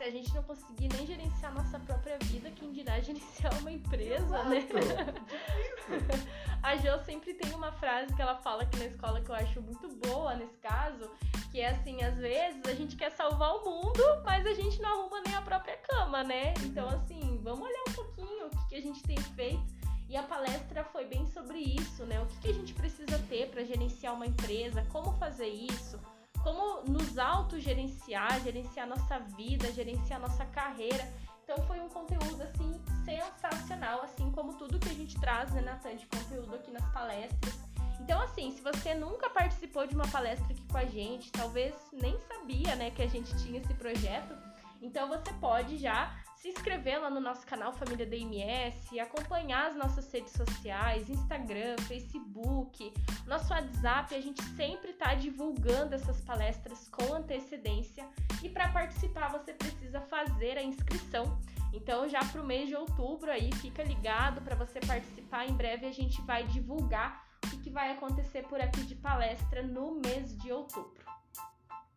Se 0.00 0.04
a 0.04 0.10
gente 0.10 0.34
não 0.34 0.42
conseguir 0.44 0.88
nem 0.96 1.06
gerenciar 1.06 1.52
nossa 1.52 1.78
própria 1.78 2.16
vida, 2.20 2.50
quem 2.52 2.72
dirá 2.72 2.98
gerenciar 3.00 3.52
uma 3.58 3.70
empresa, 3.70 4.42
né? 4.44 4.56
Exato. 4.56 4.74
né? 4.74 6.26
a 6.62 6.74
Jo 6.76 7.04
sempre 7.04 7.34
tem 7.34 7.52
uma 7.52 7.70
frase 7.72 8.14
que 8.14 8.22
ela 8.22 8.34
fala 8.36 8.62
aqui 8.62 8.78
na 8.78 8.86
escola 8.86 9.20
que 9.20 9.30
eu 9.30 9.34
acho 9.34 9.60
muito 9.60 9.90
boa 9.96 10.34
nesse 10.36 10.56
caso, 10.56 11.10
que 11.52 11.60
é 11.60 11.68
assim, 11.68 12.02
às 12.02 12.16
vezes 12.16 12.62
a 12.64 12.72
gente 12.72 12.96
quer 12.96 13.10
salvar 13.10 13.54
o 13.56 13.62
mundo, 13.62 14.02
mas 14.24 14.46
a 14.46 14.54
gente 14.54 14.80
não 14.80 14.88
arruma 14.88 15.20
nem 15.20 15.34
a 15.34 15.42
própria 15.42 15.76
cama, 15.76 16.24
né? 16.24 16.54
Então, 16.62 16.88
uhum. 16.88 16.94
assim, 16.94 17.40
vamos 17.42 17.68
olhar 17.68 17.84
um 17.90 17.92
pouquinho 17.92 18.46
o 18.46 18.50
que, 18.50 18.68
que 18.70 18.74
a 18.76 18.80
gente 18.80 19.02
tem 19.02 19.18
feito. 19.18 19.62
E 20.08 20.16
a 20.16 20.22
palestra 20.22 20.82
foi 20.82 21.04
bem 21.04 21.26
sobre 21.26 21.58
isso, 21.58 22.06
né? 22.06 22.22
O 22.22 22.26
que, 22.26 22.38
que 22.38 22.48
a 22.48 22.54
gente 22.54 22.72
precisa 22.72 23.18
ter 23.28 23.50
para 23.50 23.62
gerenciar 23.64 24.14
uma 24.14 24.26
empresa, 24.26 24.82
como 24.90 25.12
fazer 25.18 25.48
isso, 25.48 26.00
como 26.42 26.82
nos 26.82 27.18
autogerenciar, 27.18 28.40
gerenciar 28.42 28.86
nossa 28.86 29.18
vida, 29.18 29.72
gerenciar 29.72 30.20
nossa 30.20 30.44
carreira. 30.46 31.06
Então 31.44 31.56
foi 31.66 31.80
um 31.80 31.88
conteúdo 31.88 32.42
assim 32.42 32.80
sensacional, 33.04 34.02
assim 34.02 34.30
como 34.30 34.54
tudo 34.54 34.78
que 34.78 34.88
a 34.88 34.94
gente 34.94 35.18
traz, 35.18 35.52
né, 35.52 35.60
Natan, 35.60 35.96
de 35.96 36.06
conteúdo 36.06 36.54
aqui 36.54 36.70
nas 36.70 36.86
palestras. 36.92 37.58
Então, 38.00 38.20
assim, 38.22 38.50
se 38.52 38.62
você 38.62 38.94
nunca 38.94 39.28
participou 39.30 39.86
de 39.86 39.94
uma 39.94 40.08
palestra 40.08 40.46
aqui 40.52 40.64
com 40.66 40.78
a 40.78 40.84
gente, 40.84 41.30
talvez 41.30 41.74
nem 41.92 42.18
sabia, 42.22 42.74
né, 42.74 42.90
que 42.90 43.02
a 43.02 43.06
gente 43.06 43.36
tinha 43.42 43.60
esse 43.60 43.74
projeto, 43.74 44.34
então 44.80 45.08
você 45.08 45.32
pode 45.34 45.76
já 45.76 46.16
se 46.40 46.48
inscrever 46.48 46.98
lá 46.98 47.10
no 47.10 47.20
nosso 47.20 47.46
canal 47.46 47.70
Família 47.74 48.06
DMS, 48.06 48.98
acompanhar 48.98 49.68
as 49.68 49.76
nossas 49.76 50.10
redes 50.10 50.32
sociais, 50.32 51.10
Instagram, 51.10 51.76
Facebook, 51.86 52.94
nosso 53.26 53.52
WhatsApp, 53.52 54.14
a 54.14 54.20
gente 54.22 54.42
sempre 54.56 54.92
está 54.92 55.14
divulgando 55.14 55.94
essas 55.94 56.18
palestras 56.22 56.88
com 56.88 57.12
antecedência 57.12 58.08
e 58.42 58.48
para 58.48 58.72
participar 58.72 59.28
você 59.30 59.52
precisa 59.52 60.00
fazer 60.00 60.56
a 60.56 60.62
inscrição. 60.62 61.38
Então 61.74 62.08
já 62.08 62.20
para 62.24 62.40
o 62.40 62.46
mês 62.46 62.68
de 62.68 62.74
outubro 62.74 63.30
aí 63.30 63.52
fica 63.56 63.82
ligado 63.82 64.40
para 64.40 64.56
você 64.56 64.80
participar. 64.80 65.46
Em 65.46 65.52
breve 65.52 65.84
a 65.84 65.92
gente 65.92 66.22
vai 66.22 66.44
divulgar 66.44 67.22
o 67.52 67.58
que 67.58 67.68
vai 67.68 67.92
acontecer 67.92 68.44
por 68.44 68.58
aqui 68.58 68.80
de 68.84 68.94
palestra 68.94 69.62
no 69.62 70.00
mês 70.00 70.34
de 70.38 70.50
outubro. 70.50 71.04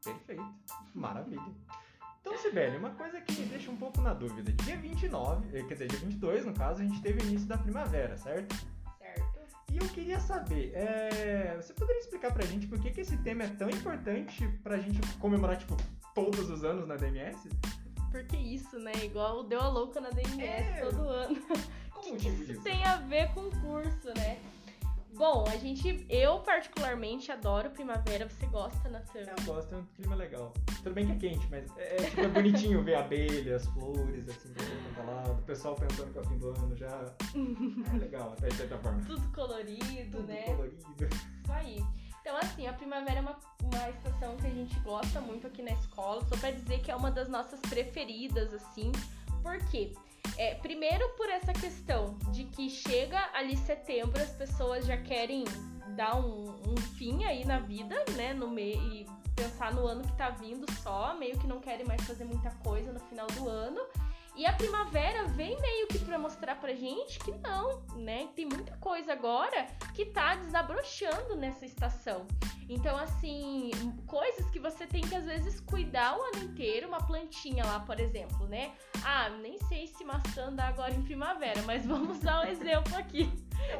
Perfeito, 0.03 0.53
maravilha. 0.93 1.55
Então, 2.23 2.37
Sibeli, 2.37 2.77
uma 2.77 2.91
coisa 2.91 3.19
que 3.19 3.33
me 3.33 3.45
deixa 3.47 3.69
um 3.69 3.75
pouco 3.75 3.99
na 3.99 4.13
dúvida. 4.13 4.49
Dia 4.63 4.77
29, 4.77 5.57
eh, 5.57 5.63
quer 5.63 5.73
dizer, 5.73 5.87
dia 5.89 5.99
22 5.99 6.45
no 6.45 6.53
caso, 6.53 6.81
a 6.81 6.85
gente 6.85 7.01
teve 7.01 7.21
o 7.21 7.27
início 7.27 7.45
da 7.45 7.57
primavera, 7.57 8.15
certo? 8.15 8.55
Certo. 8.97 9.39
E 9.69 9.77
eu 9.77 9.85
queria 9.89 10.17
saber, 10.21 10.71
é... 10.73 11.57
você 11.61 11.73
poderia 11.73 11.99
explicar 11.99 12.33
pra 12.33 12.45
gente 12.45 12.65
por 12.65 12.79
que, 12.79 12.91
que 12.91 13.01
esse 13.01 13.17
tema 13.17 13.43
é 13.43 13.49
tão 13.49 13.69
importante 13.69 14.47
pra 14.63 14.77
gente 14.77 15.01
comemorar, 15.17 15.57
tipo, 15.57 15.75
todos 16.15 16.49
os 16.49 16.63
anos 16.63 16.87
na 16.87 16.95
DMS? 16.95 17.49
Porque 18.09 18.37
isso, 18.37 18.79
né? 18.79 18.93
Igual 19.03 19.43
deu 19.43 19.59
a 19.59 19.67
louca 19.67 19.99
na 19.99 20.09
DMS 20.09 20.41
é... 20.41 20.79
todo 20.79 21.01
ano. 21.01 21.35
Como 21.91 22.17
que, 22.17 22.31
que 22.31 22.53
isso 22.53 22.61
tem 22.61 22.85
a 22.85 22.97
ver 22.99 23.33
com 23.33 23.41
o 23.41 23.51
curso, 23.59 24.07
né? 24.15 24.39
Bom, 25.15 25.45
a 25.47 25.57
gente, 25.57 26.05
eu 26.09 26.39
particularmente 26.39 27.31
adoro 27.31 27.69
primavera. 27.69 28.27
Você 28.27 28.45
gosta, 28.47 28.89
Natan? 28.89 29.19
Eu 29.19 29.45
gosto, 29.45 29.75
é 29.75 29.77
um 29.77 29.85
clima 29.95 30.15
legal. 30.15 30.53
Tudo 30.81 30.93
bem 30.93 31.05
que 31.05 31.11
é 31.11 31.29
quente, 31.29 31.47
mas 31.51 31.65
é, 31.77 31.97
é, 31.97 32.09
tipo, 32.09 32.21
é 32.21 32.27
bonitinho 32.27 32.83
ver 32.83 32.95
abelhas, 32.95 33.65
flores, 33.67 34.27
assim, 34.27 34.53
pra 34.95 35.03
lado. 35.03 35.33
O 35.33 35.43
pessoal 35.43 35.75
pensando 35.75 36.11
que 36.11 36.17
é 36.17 36.21
o 36.21 36.25
fim 36.25 36.37
do 36.37 36.49
ano 36.49 36.75
já. 36.75 37.13
É 37.93 37.97
legal, 37.97 38.33
até 38.33 38.47
de 38.47 38.55
certa 38.55 38.77
forma. 38.79 39.03
Tudo 39.05 39.27
colorido, 39.33 40.17
Tudo 40.17 40.27
né? 40.27 40.43
colorido. 40.43 41.07
Isso 41.07 41.51
aí. 41.51 41.83
Então, 42.21 42.37
assim, 42.37 42.67
a 42.67 42.73
primavera 42.73 43.19
é 43.19 43.21
uma, 43.21 43.37
uma 43.61 43.89
estação 43.89 44.35
que 44.37 44.47
a 44.47 44.49
gente 44.49 44.79
gosta 44.79 45.19
muito 45.21 45.45
aqui 45.45 45.61
na 45.61 45.71
escola. 45.71 46.23
Só 46.25 46.37
pra 46.37 46.51
dizer 46.51 46.79
que 46.81 46.89
é 46.89 46.95
uma 46.95 47.11
das 47.11 47.27
nossas 47.27 47.59
preferidas, 47.59 48.53
assim. 48.53 48.91
Por 49.43 49.57
quê? 49.69 49.93
É, 50.37 50.55
primeiro 50.55 51.07
por 51.09 51.29
essa 51.29 51.53
questão 51.53 52.17
de 52.31 52.45
que 52.45 52.69
chega 52.69 53.19
ali 53.33 53.55
setembro, 53.55 54.21
as 54.21 54.31
pessoas 54.31 54.85
já 54.85 54.97
querem 54.97 55.43
dar 55.95 56.15
um, 56.15 56.49
um 56.67 56.77
fim 56.97 57.23
aí 57.23 57.45
na 57.45 57.59
vida, 57.59 57.95
né? 58.15 58.33
No 58.33 58.49
meio 58.49 58.81
e 58.91 59.05
pensar 59.35 59.73
no 59.73 59.85
ano 59.85 60.03
que 60.03 60.15
tá 60.15 60.29
vindo 60.29 60.65
só, 60.81 61.15
meio 61.15 61.37
que 61.37 61.47
não 61.47 61.59
querem 61.59 61.85
mais 61.85 62.01
fazer 62.03 62.25
muita 62.25 62.49
coisa 62.63 62.91
no 62.91 62.99
final 62.99 63.27
do 63.27 63.47
ano. 63.47 63.81
E 64.35 64.45
a 64.47 64.53
primavera 64.53 65.25
vem 65.25 65.59
meio 65.61 65.87
que 65.87 65.99
para 65.99 66.17
mostrar 66.17 66.55
pra 66.55 66.73
gente 66.73 67.19
que 67.19 67.31
não, 67.31 67.83
né? 67.95 68.27
Tem 68.35 68.45
muita 68.45 68.75
coisa 68.77 69.13
agora 69.13 69.67
que 69.93 70.05
tá 70.05 70.35
desabrochando 70.35 71.35
nessa 71.35 71.65
estação. 71.65 72.25
Então, 72.67 72.97
assim, 72.97 73.69
coisas 74.07 74.49
que 74.49 74.59
você 74.59 74.87
tem 74.87 75.01
que 75.01 75.13
às 75.13 75.25
vezes 75.25 75.59
cuidar 75.59 76.17
o 76.17 76.21
ano 76.21 76.45
inteiro, 76.45 76.87
uma 76.87 77.05
plantinha 77.05 77.63
lá, 77.63 77.79
por 77.81 77.99
exemplo, 77.99 78.47
né? 78.47 78.73
Ah, 79.03 79.29
nem 79.29 79.59
sei 79.67 79.85
se 79.87 80.03
maçã 80.03 80.51
dá 80.51 80.67
agora 80.67 80.93
em 80.93 81.03
primavera, 81.03 81.61
mas 81.63 81.85
vamos 81.87 82.19
dar 82.19 82.43
um 82.43 82.47
exemplo 82.47 82.95
aqui. 82.95 83.29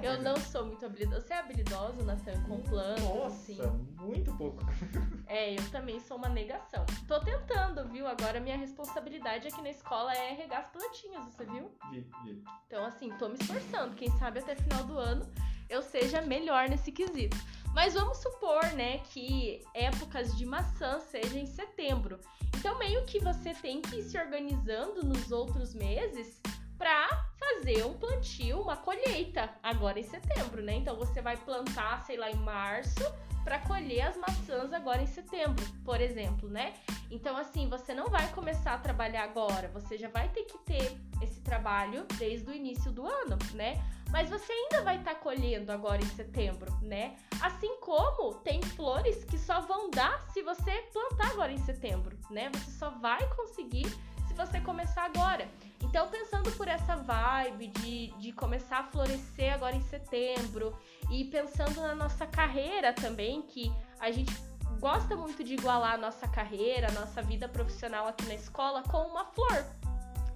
Eu 0.01 0.21
não 0.21 0.35
sou 0.37 0.65
muito 0.65 0.85
habilidosa. 0.85 1.21
Você 1.21 1.33
é 1.33 1.39
habilidoso, 1.39 2.03
Natan, 2.03 2.41
com 2.43 2.61
plantas, 2.61 3.03
Nossa, 3.03 3.27
assim? 3.27 3.61
muito 3.99 4.33
pouco. 4.35 4.63
É, 5.33 5.51
eu 5.51 5.71
também 5.71 5.99
sou 5.99 6.15
uma 6.15 6.29
negação. 6.29 6.85
Tô 7.07 7.19
tentando, 7.19 7.89
viu? 7.89 8.05
Agora 8.05 8.39
minha 8.39 8.55
responsabilidade 8.55 9.47
aqui 9.47 9.63
na 9.63 9.71
escola 9.71 10.13
é 10.13 10.31
regar 10.31 10.59
as 10.59 10.69
plantinhas, 10.69 11.25
você 11.25 11.43
viu? 11.43 11.71
Vi, 11.89 12.07
vi. 12.23 12.43
Então, 12.67 12.85
assim, 12.85 13.09
tô 13.17 13.29
me 13.29 13.33
esforçando. 13.41 13.95
Quem 13.95 14.11
sabe 14.19 14.41
até 14.41 14.55
final 14.55 14.83
do 14.83 14.99
ano 14.99 15.27
eu 15.67 15.81
seja 15.81 16.21
melhor 16.21 16.69
nesse 16.69 16.91
quesito. 16.91 17.35
Mas 17.73 17.95
vamos 17.95 18.19
supor, 18.19 18.63
né, 18.73 18.99
que 18.99 19.59
épocas 19.73 20.37
de 20.37 20.45
maçã 20.45 20.99
seja 20.99 21.39
em 21.39 21.47
setembro. 21.47 22.19
Então, 22.55 22.77
meio 22.77 23.03
que 23.05 23.17
você 23.17 23.55
tem 23.55 23.81
que 23.81 24.01
ir 24.01 24.03
se 24.03 24.15
organizando 24.19 25.03
nos 25.03 25.31
outros 25.31 25.73
meses 25.73 26.39
para 26.77 27.09
fazer 27.43 27.85
um 27.85 27.93
plantio, 27.93 28.61
uma 28.61 28.77
colheita 28.77 29.49
agora 29.61 29.99
em 29.99 30.03
setembro, 30.03 30.61
né? 30.61 30.75
Então 30.75 30.95
você 30.95 31.21
vai 31.21 31.37
plantar, 31.37 32.03
sei 32.05 32.17
lá, 32.17 32.29
em 32.29 32.35
março 32.35 33.03
para 33.43 33.59
colher 33.59 34.01
as 34.01 34.17
maçãs 34.17 34.71
agora 34.71 35.01
em 35.01 35.07
setembro, 35.07 35.65
por 35.83 35.99
exemplo, 35.99 36.49
né? 36.49 36.73
Então 37.11 37.35
assim, 37.35 37.67
você 37.67 37.93
não 37.93 38.07
vai 38.07 38.31
começar 38.31 38.73
a 38.73 38.77
trabalhar 38.77 39.23
agora, 39.23 39.67
você 39.67 39.97
já 39.97 40.07
vai 40.07 40.29
ter 40.29 40.43
que 40.43 40.57
ter 40.59 40.97
esse 41.21 41.41
trabalho 41.41 42.05
desde 42.17 42.49
o 42.49 42.53
início 42.53 42.91
do 42.91 43.05
ano, 43.05 43.37
né? 43.53 43.83
Mas 44.11 44.29
você 44.29 44.51
ainda 44.51 44.83
vai 44.83 44.97
estar 44.97 45.15
tá 45.15 45.19
colhendo 45.19 45.71
agora 45.71 46.01
em 46.01 46.07
setembro, 46.09 46.71
né? 46.81 47.15
Assim 47.41 47.75
como 47.79 48.35
tem 48.35 48.61
flores 48.61 49.23
que 49.25 49.37
só 49.37 49.61
vão 49.61 49.89
dar 49.89 50.25
se 50.31 50.41
você 50.43 50.71
plantar 50.93 51.31
agora 51.31 51.51
em 51.51 51.57
setembro, 51.57 52.17
né? 52.29 52.49
Você 52.53 52.71
só 52.77 52.91
vai 52.91 53.27
conseguir 53.35 53.91
se 54.33 54.37
você 54.37 54.59
começar 54.59 55.05
agora. 55.05 55.47
Então, 55.79 56.09
pensando 56.09 56.51
por 56.53 56.67
essa 56.67 56.95
vibe 56.95 57.67
de, 57.67 58.07
de 58.17 58.31
começar 58.31 58.79
a 58.79 58.83
florescer 58.83 59.53
agora 59.53 59.75
em 59.75 59.81
setembro 59.81 60.75
e 61.11 61.25
pensando 61.25 61.79
na 61.81 61.93
nossa 61.93 62.25
carreira 62.25 62.91
também, 62.91 63.43
que 63.43 63.71
a 63.99 64.11
gente 64.11 64.33
gosta 64.79 65.15
muito 65.15 65.43
de 65.43 65.53
igualar 65.53 65.93
a 65.93 65.97
nossa 65.97 66.27
carreira, 66.27 66.87
a 66.89 66.91
nossa 66.93 67.21
vida 67.21 67.47
profissional 67.47 68.07
aqui 68.07 68.25
na 68.25 68.33
escola 68.33 68.81
com 68.83 69.03
uma 69.05 69.25
flor, 69.25 69.65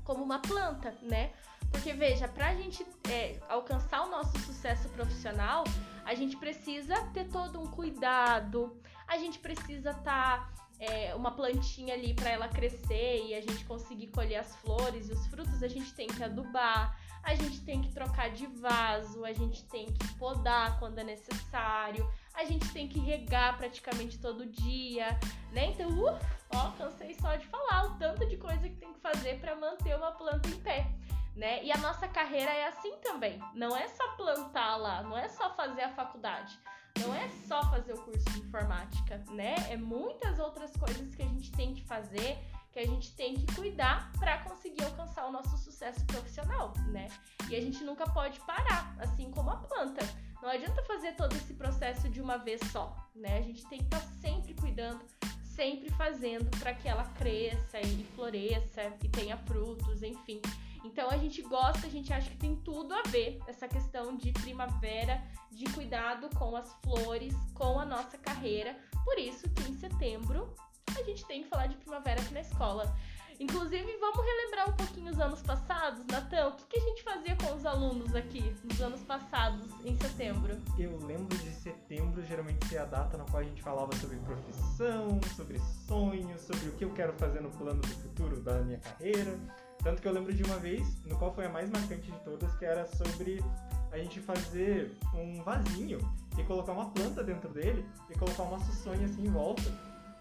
como 0.04 0.24
uma 0.24 0.40
planta, 0.40 0.94
né? 1.02 1.32
Porque 1.72 1.92
veja, 1.92 2.28
para 2.28 2.50
a 2.50 2.56
gente 2.56 2.86
é, 3.10 3.40
alcançar 3.50 4.04
o 4.06 4.12
nosso 4.12 4.38
sucesso 4.40 4.88
profissional, 4.90 5.64
a 6.06 6.14
gente 6.14 6.38
precisa 6.38 6.96
ter 7.14 7.28
todo 7.30 7.60
um 7.60 7.66
cuidado, 7.66 8.80
a 9.08 9.18
gente 9.18 9.40
precisa 9.40 9.90
estar. 9.90 10.48
Tá 10.48 10.67
é, 10.80 11.16
uma 11.16 11.32
plantinha 11.32 11.94
ali 11.94 12.14
para 12.14 12.30
ela 12.30 12.48
crescer 12.48 13.26
e 13.26 13.34
a 13.34 13.42
gente 13.42 13.66
conseguir 13.66 14.08
colher 14.08 14.38
as 14.38 14.56
flores 14.58 15.10
e 15.10 15.14
os 15.14 15.26
frutos, 15.28 15.64
a 15.64 15.68
gente 15.68 15.94
tem 15.94 16.08
que 16.08 16.24
adubar, 16.24 16.98
a 17.24 17.36
gente 17.36 17.62
tem 17.62 17.82
que 17.82 17.92
trocar 17.92 18.30
de 18.30 18.46
vaso, 18.46 19.26
a 19.26 19.34
gente 19.34 19.64
tem 19.66 19.88
que 19.88 20.08
podar 20.16 20.80
quando 20.80 21.00
é 21.00 21.04
necessário, 21.04 22.08
a 22.34 22.46
gente 22.46 22.72
tem 22.72 22.88
que 22.88 23.00
regar 23.00 23.58
praticamente 23.58 24.20
todo 24.20 24.46
dia, 24.46 25.20
né? 25.52 25.66
Então, 25.66 25.90
uf, 25.90 26.26
ó, 26.54 26.72
cansei 26.72 27.14
só 27.16 27.36
de 27.36 27.46
falar 27.48 27.86
o 27.86 27.98
tanto 27.98 28.26
de 28.28 28.38
coisa 28.38 28.70
que 28.70 28.76
tem 28.76 28.94
que 28.94 29.00
fazer 29.00 29.40
para 29.40 29.56
manter 29.56 29.96
uma 29.96 30.12
planta 30.12 30.48
em 30.48 30.60
pé. 30.60 30.88
Né? 31.36 31.64
E 31.64 31.72
a 31.72 31.78
nossa 31.78 32.08
carreira 32.08 32.52
é 32.52 32.66
assim 32.66 32.98
também. 32.98 33.40
Não 33.54 33.78
é 33.78 33.88
só 33.90 34.16
plantar 34.16 34.76
lá, 34.76 35.04
não 35.04 35.16
é 35.16 35.28
só 35.28 35.54
fazer 35.54 35.84
a 35.84 35.94
faculdade 35.94 36.60
não 37.00 37.14
é 37.14 37.28
só 37.48 37.62
fazer 37.70 37.94
o 37.94 38.02
curso 38.04 38.26
de 38.32 38.40
informática, 38.40 39.24
né? 39.32 39.56
É 39.70 39.78
muitas 39.78 40.40
outras 40.40 40.72
coisas 40.76 41.16
que 41.16 41.22
a 41.22 41.26
gente 41.26 41.52
tem 41.52 41.74
que 41.74 41.84
fazer, 41.84 42.38
que 42.72 42.80
a 42.80 42.86
gente 42.86 43.16
tem 43.16 43.36
que 43.36 43.56
cuidar 43.56 44.12
para 44.20 44.40
conseguir 44.44 44.84
alcançar 44.84 45.26
o 45.26 45.32
nosso 45.32 45.58
sucesso 45.58 46.06
profissional, 46.06 46.74
né? 46.92 47.08
E 47.50 47.56
a 47.56 47.62
gente 47.62 47.84
nunca 47.84 48.06
pode 48.10 48.40
parar, 48.42 48.96
assim 49.00 49.32
como 49.32 49.50
a 49.50 49.58
planta. 49.58 50.02
Não 50.42 50.50
adianta 50.50 50.84
fazer 50.84 51.14
todo 51.14 51.36
esse 51.36 51.54
processo 51.54 52.08
de 52.10 52.22
uma 52.22 52.38
vez 52.38 52.62
só, 52.72 52.96
né? 53.16 53.38
A 53.38 53.42
gente 53.42 53.66
tem 53.68 53.80
que 53.80 53.86
estar 53.86 54.00
tá 54.00 54.08
sempre 54.22 54.54
cuidando, 54.54 55.04
sempre 55.44 55.90
fazendo 55.92 56.50
para 56.60 56.74
que 56.74 56.88
ela 56.88 57.04
cresça 57.16 57.80
e 57.80 58.04
floresça 58.16 58.84
e 59.04 59.10
tenha 59.10 59.38
frutos, 59.38 60.04
enfim. 60.04 60.42
Então 60.84 61.10
a 61.10 61.18
gente 61.18 61.42
gosta, 61.42 61.88
a 61.88 61.90
gente 61.90 62.12
acha 62.14 62.30
que 62.30 62.38
tem 62.38 62.56
tudo 62.58 62.94
a 62.94 63.02
ver 63.04 63.40
essa 63.48 63.68
questão 63.68 64.16
de 64.16 64.32
primavera, 64.32 65.22
de 65.52 65.66
cuidado 65.66 66.30
com 66.36 66.56
as 66.56 66.74
flores, 66.84 67.34
com 67.54 67.80
a 67.80 67.86
nossa 67.86 68.18
carreira. 68.18 68.78
Por 69.04 69.18
isso 69.18 69.50
que 69.50 69.70
em 69.70 69.76
setembro 69.76 70.54
a 70.98 71.04
gente 71.04 71.26
tem 71.26 71.44
que 71.44 71.50
falar 71.50 71.68
de 71.68 71.76
primavera 71.76 72.22
aqui 72.22 72.34
na 72.34 72.42
escola. 72.42 72.96
Inclusive, 73.40 73.98
vamos 73.98 74.26
relembrar 74.26 74.70
um 74.70 74.74
pouquinho 74.74 75.12
os 75.12 75.20
anos 75.20 75.42
passados, 75.44 76.04
Natan? 76.08 76.48
O 76.48 76.56
que, 76.56 76.66
que, 76.66 76.78
a 76.80 76.82
gente 76.82 77.04
fazia 77.04 77.36
com 77.36 77.54
os 77.54 77.68
alunos 77.68 78.16
aqui 78.16 78.42
nos 78.64 78.82
anos 78.82 79.04
passados, 79.04 79.70
em 79.86 79.96
setembro? 79.96 80.60
Eu 80.78 80.98
lembro 81.06 81.38
de 81.38 81.52
setembro 81.52 82.24
geralmente 82.26 82.66
ser 82.68 82.80
a 82.80 82.86
data 82.86 83.16
na 83.16 83.26
qual 83.26 83.44
a 83.44 83.44
gente 83.44 83.62
falava 83.62 83.96
sobre 83.98 84.18
profissão, 84.18 85.20
sobre 85.36 85.60
sonhos, 85.60 86.42
sobre 86.42 86.70
o 86.70 86.72
que 86.74 86.86
eu 86.86 86.94
quero 86.94 87.14
fazer 87.14 87.42
no 87.42 87.52
plano 87.52 87.80
do 87.80 87.88
futuro 87.88 88.42
da 88.42 88.60
minha 88.62 88.80
carreira. 88.80 89.38
Tanto 89.84 90.02
que 90.02 90.08
eu 90.08 90.12
lembro 90.12 90.34
de 90.34 90.44
uma 90.44 90.58
vez, 90.58 91.02
no 91.06 91.18
qual 91.18 91.34
foi 91.34 91.46
a 91.46 91.50
mais 91.50 91.70
marcante 91.70 92.12
de 92.12 92.20
todas, 92.20 92.54
que 92.56 92.66
era 92.66 92.86
sobre 92.86 93.44
a 93.92 93.98
gente 93.98 94.20
fazer 94.20 94.98
um 95.14 95.42
vasinho 95.44 96.00
e 96.38 96.44
colocar 96.44 96.74
uma 96.74 96.90
planta 96.92 97.24
dentro 97.24 97.50
dele 97.50 97.86
e 98.10 98.18
colocar 98.18 98.44
uma 98.44 98.60
suçonha 98.60 99.06
assim 99.06 99.26
em 99.26 99.32
volta. 99.32 99.64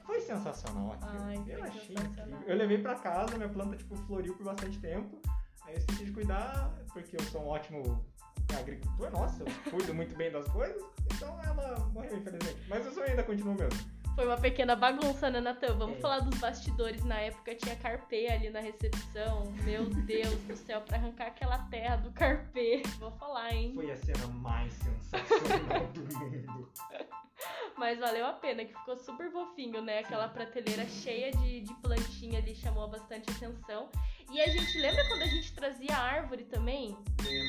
Foi 0.04 0.20
sensacional 0.20 0.92
aquilo. 0.92 1.22
Ai, 1.24 1.42
eu 1.48 1.64
achei 1.64 1.96
incrível. 1.96 2.38
Eu 2.46 2.56
levei 2.56 2.78
para 2.78 2.94
casa, 2.94 3.36
minha 3.36 3.48
planta 3.48 3.76
tipo 3.76 3.96
floriu 3.96 4.34
por 4.34 4.44
bastante 4.44 4.78
tempo. 4.78 5.20
Aí 5.64 5.74
eu 5.74 5.80
decidi 5.80 6.12
cuidar, 6.12 6.72
porque 6.92 7.16
eu 7.16 7.22
sou 7.24 7.42
um 7.42 7.48
ótimo 7.48 8.04
agricultor, 8.56 9.10
nossa, 9.10 9.42
eu 9.42 9.70
cuido 9.70 9.92
muito 9.92 10.14
bem 10.16 10.30
das 10.30 10.46
coisas, 10.48 10.80
então 11.12 11.36
ela 11.42 11.78
morreu, 11.92 12.16
infelizmente. 12.16 12.58
Mas 12.68 12.86
o 12.86 12.92
sonho 12.92 13.08
ainda 13.08 13.24
continua 13.24 13.54
mesmo. 13.54 13.80
Foi 14.16 14.26
uma 14.26 14.38
pequena 14.38 14.74
bagunça, 14.74 15.28
né, 15.28 15.42
Natan? 15.42 15.74
Vamos 15.74 15.98
é. 15.98 16.00
falar 16.00 16.20
dos 16.20 16.38
bastidores. 16.38 17.04
Na 17.04 17.20
época 17.20 17.54
tinha 17.54 17.76
carpê 17.76 18.28
ali 18.28 18.48
na 18.48 18.60
recepção. 18.60 19.52
Meu 19.62 19.84
Deus 19.84 20.38
do 20.44 20.56
céu, 20.56 20.80
pra 20.80 20.96
arrancar 20.96 21.26
aquela 21.26 21.58
terra 21.68 21.96
do 21.96 22.10
carpê. 22.12 22.82
Vou 22.98 23.10
falar, 23.10 23.52
hein? 23.52 23.72
Foi 23.74 23.90
a 23.90 23.96
cena 23.96 24.26
mais 24.28 24.72
sensacional 24.72 25.86
do 25.88 26.00
mundo. 26.00 26.72
Mas 27.76 27.98
valeu 27.98 28.24
a 28.24 28.32
pena, 28.32 28.64
que 28.64 28.72
ficou 28.72 28.96
super 28.96 29.30
fofinho, 29.30 29.82
né? 29.82 29.98
Aquela 29.98 30.28
prateleira 30.28 30.86
cheia 30.86 31.30
de, 31.32 31.60
de 31.60 31.74
plantinha 31.74 32.38
ali 32.38 32.54
chamou 32.54 32.88
bastante 32.88 33.30
atenção. 33.30 33.90
E 34.32 34.40
a 34.40 34.46
gente 34.48 34.78
lembra 34.78 35.06
quando 35.08 35.22
a 35.22 35.26
gente 35.26 35.52
trazia 35.52 35.94
árvore 35.94 36.44
também? 36.44 36.96
Lembro. 37.22 37.45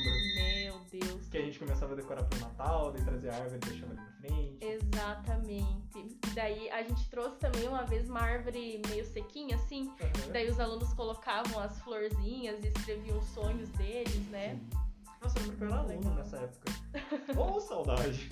Começava 1.68 1.92
a 1.92 1.96
decorar 1.96 2.24
pro 2.24 2.40
Natal, 2.40 2.92
daí 2.92 3.04
trazia 3.04 3.30
a 3.30 3.36
árvore 3.36 3.56
e 3.56 3.58
deixava 3.58 3.92
ali 3.92 4.00
na 4.00 4.12
frente. 4.12 4.64
Exatamente. 4.64 6.18
Daí 6.34 6.70
a 6.70 6.82
gente 6.82 7.10
trouxe 7.10 7.36
também 7.36 7.68
uma 7.68 7.84
vez 7.84 8.08
uma 8.08 8.20
árvore 8.20 8.80
meio 8.88 9.04
sequinha, 9.04 9.56
assim. 9.56 9.88
Uhum. 9.88 10.32
Daí 10.32 10.48
os 10.48 10.58
alunos 10.58 10.92
colocavam 10.94 11.60
as 11.60 11.78
florzinhas 11.80 12.64
e 12.64 12.68
escreviam 12.68 13.18
os 13.18 13.26
sonhos 13.26 13.68
deles, 13.70 14.26
né? 14.30 14.54
Sim. 14.54 14.78
Nossa, 15.20 15.38
eu 15.40 15.66
era 15.66 15.78
aluno 15.78 16.14
nessa 16.14 16.36
época. 16.36 16.72
Ô, 17.36 17.56
oh, 17.56 17.60
saudade! 17.60 18.30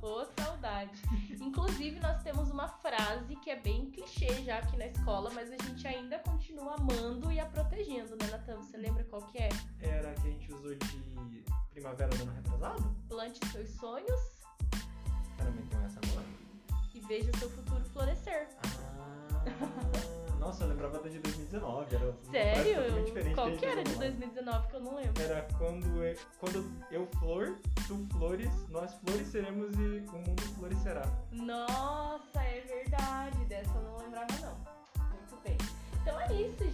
Ô, 0.00 0.06
oh, 0.06 0.24
saudade! 0.40 1.02
Inclusive, 1.40 1.98
nós 2.00 2.22
temos 2.22 2.50
uma 2.50 2.68
frase 2.68 3.34
que 3.36 3.50
é 3.50 3.56
bem 3.56 3.90
clichê 3.90 4.42
já 4.44 4.58
aqui 4.58 4.76
na 4.76 4.86
escola, 4.86 5.30
mas 5.34 5.50
a 5.50 5.56
gente 5.56 5.88
ainda 5.88 6.18
continua 6.18 6.76
amando 6.76 7.32
e 7.32 7.40
a 7.40 7.46
protegendo, 7.46 8.14
né, 8.16 8.30
Natan? 8.30 8.58
Você 8.58 8.76
lembra 8.76 9.02
qual 9.04 9.22
que 9.22 9.38
é? 9.38 9.48
Era 9.80 10.10
a 10.10 10.14
que 10.14 10.28
a 10.28 10.30
gente 10.30 10.52
usou 10.52 10.74
de 10.74 10.86
primavera 11.78 12.10
do 12.10 12.22
ano 12.22 12.32
retrasado? 12.32 12.96
Plante 13.08 13.46
seus 13.52 13.70
sonhos. 13.70 14.20
Caramba, 15.36 15.60
então 15.62 15.84
essa 15.84 16.00
agora. 16.04 16.26
E 16.94 17.00
veja 17.00 17.30
seu 17.38 17.48
futuro 17.50 17.84
florescer. 17.92 18.48
Ah... 18.62 20.18
Nossa, 20.38 20.64
eu 20.64 20.68
lembrava 20.68 20.98
da 20.98 21.08
de 21.08 21.18
2019. 21.18 21.94
Era 21.94 22.14
Sério? 22.30 23.04
diferente 23.04 23.34
Qual 23.34 23.50
que 23.52 23.66
era 23.66 23.82
de 23.82 23.94
2019 23.96 24.68
que 24.68 24.74
eu 24.74 24.80
não 24.80 24.94
lembro? 24.96 25.22
Era 25.22 25.46
quando 25.58 26.04
eu, 26.04 26.16
quando 26.38 26.70
eu 26.90 27.06
flor, 27.18 27.58
tu 27.86 28.06
flores, 28.12 28.50
nós 28.68 28.94
floresceremos 28.94 29.76
e 29.76 30.06
o 30.08 30.18
mundo 30.18 30.42
florescerá. 30.56 31.04
Nossa, 31.32 32.40
é 32.40 32.60
verdade. 32.60 33.44
Dessa 33.44 33.70
eu 33.70 33.82
não 33.82 33.98
lembrava 33.98 34.32
não. 34.40 34.56
Muito 35.10 35.42
bem. 35.44 35.58
Então 36.00 36.20
é 36.20 36.32
isso, 36.32 36.64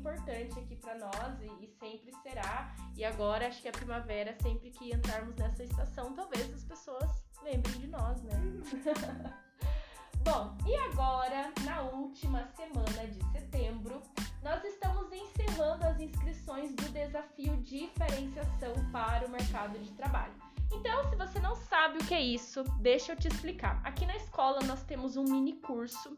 importante 0.00 0.58
aqui 0.58 0.76
para 0.76 0.98
nós 0.98 1.40
e, 1.42 1.64
e, 1.64 1.68
sempre 1.78 2.10
será. 2.22 2.74
E 2.96 3.04
agora 3.04 3.46
acho 3.46 3.60
que 3.60 3.68
a 3.68 3.72
primavera, 3.72 4.34
sempre 4.42 4.70
que 4.70 4.94
entrarmos 4.94 5.36
nessa 5.36 5.62
estação, 5.62 6.14
talvez 6.14 6.52
as 6.54 6.64
pessoas 6.64 7.22
lembrem 7.42 7.78
de 7.78 7.86
nós, 7.86 8.22
né? 8.22 8.32
Bom, 10.24 10.56
e 10.66 10.74
agora, 10.74 11.52
na 11.64 11.82
última 11.82 12.46
semana 12.48 13.06
de 13.06 13.22
setembro, 13.32 14.02
nós 14.42 14.62
estamos 14.64 15.10
encerrando 15.12 15.86
as 15.86 16.00
inscrições 16.00 16.74
do 16.74 16.88
desafio 16.90 17.56
Diferenciação 17.58 18.72
para 18.92 19.26
o 19.26 19.30
Mercado 19.30 19.78
de 19.78 19.90
Trabalho. 19.92 20.34
Então, 20.72 21.08
se 21.10 21.16
você 21.16 21.40
não 21.40 21.56
sabe 21.56 21.98
o 21.98 22.06
que 22.06 22.14
é 22.14 22.20
isso, 22.20 22.62
deixa 22.80 23.12
eu 23.12 23.16
te 23.16 23.28
explicar. 23.28 23.80
Aqui 23.84 24.06
na 24.06 24.16
escola 24.16 24.60
nós 24.66 24.82
temos 24.84 25.16
um 25.16 25.24
mini 25.24 25.54
curso 25.54 26.16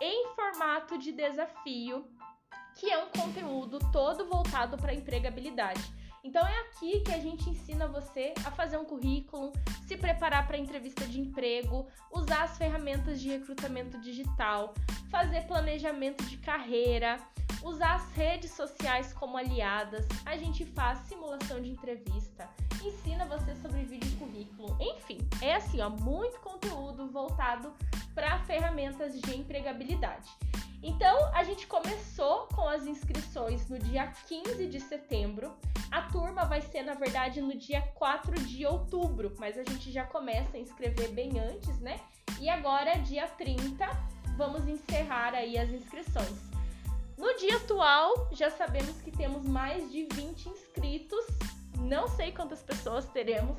em 0.00 0.34
formato 0.34 0.98
de 0.98 1.12
desafio, 1.12 2.04
que 2.76 2.90
é 2.90 2.98
um 3.02 3.08
conteúdo 3.10 3.78
todo 3.92 4.26
voltado 4.26 4.76
para 4.76 4.94
empregabilidade. 4.94 5.82
Então 6.24 6.46
é 6.46 6.60
aqui 6.60 7.00
que 7.00 7.12
a 7.12 7.18
gente 7.18 7.50
ensina 7.50 7.88
você 7.88 8.32
a 8.44 8.50
fazer 8.50 8.76
um 8.76 8.84
currículo, 8.84 9.52
se 9.86 9.96
preparar 9.96 10.46
para 10.46 10.56
entrevista 10.56 11.04
de 11.04 11.20
emprego, 11.20 11.88
usar 12.12 12.44
as 12.44 12.56
ferramentas 12.56 13.20
de 13.20 13.28
recrutamento 13.28 13.98
digital, 14.00 14.72
fazer 15.10 15.42
planejamento 15.48 16.24
de 16.24 16.36
carreira, 16.36 17.18
usar 17.64 17.94
as 17.94 18.08
redes 18.12 18.52
sociais 18.52 19.12
como 19.12 19.36
aliadas. 19.36 20.06
A 20.24 20.36
gente 20.36 20.64
faz 20.64 21.00
simulação 21.00 21.60
de 21.60 21.70
entrevista, 21.70 22.48
ensina 22.84 23.26
você 23.26 23.56
sobre 23.56 23.82
vídeo 23.82 24.08
e 24.08 24.16
currículo. 24.16 24.76
Enfim, 24.80 25.18
é 25.40 25.56
assim, 25.56 25.80
ó, 25.80 25.90
muito 25.90 26.38
conteúdo 26.38 27.08
voltado 27.08 27.74
para 28.14 28.38
ferramentas 28.40 29.20
de 29.20 29.36
empregabilidade. 29.36 30.30
Então, 30.82 31.30
a 31.32 31.44
gente 31.44 31.66
começou 31.68 32.48
com 32.48 32.66
as 32.68 32.86
inscrições 32.86 33.68
no 33.68 33.78
dia 33.78 34.12
15 34.26 34.66
de 34.66 34.80
setembro. 34.80 35.54
A 35.92 36.02
turma 36.02 36.44
vai 36.44 36.60
ser, 36.60 36.82
na 36.82 36.94
verdade, 36.94 37.40
no 37.40 37.56
dia 37.56 37.80
4 37.94 38.34
de 38.42 38.66
outubro, 38.66 39.32
mas 39.38 39.56
a 39.56 39.62
gente 39.62 39.92
já 39.92 40.04
começa 40.04 40.56
a 40.56 40.60
inscrever 40.60 41.12
bem 41.12 41.38
antes, 41.38 41.78
né? 41.78 42.00
E 42.40 42.48
agora, 42.48 42.98
dia 42.98 43.28
30, 43.28 43.86
vamos 44.36 44.66
encerrar 44.66 45.34
aí 45.34 45.56
as 45.56 45.70
inscrições. 45.70 46.50
No 47.16 47.32
dia 47.36 47.56
atual, 47.58 48.28
já 48.32 48.50
sabemos 48.50 49.00
que 49.02 49.12
temos 49.12 49.46
mais 49.46 49.92
de 49.92 50.08
20 50.12 50.48
inscritos 50.48 51.24
não 51.82 52.08
sei 52.08 52.32
quantas 52.32 52.62
pessoas 52.62 53.06
teremos 53.06 53.56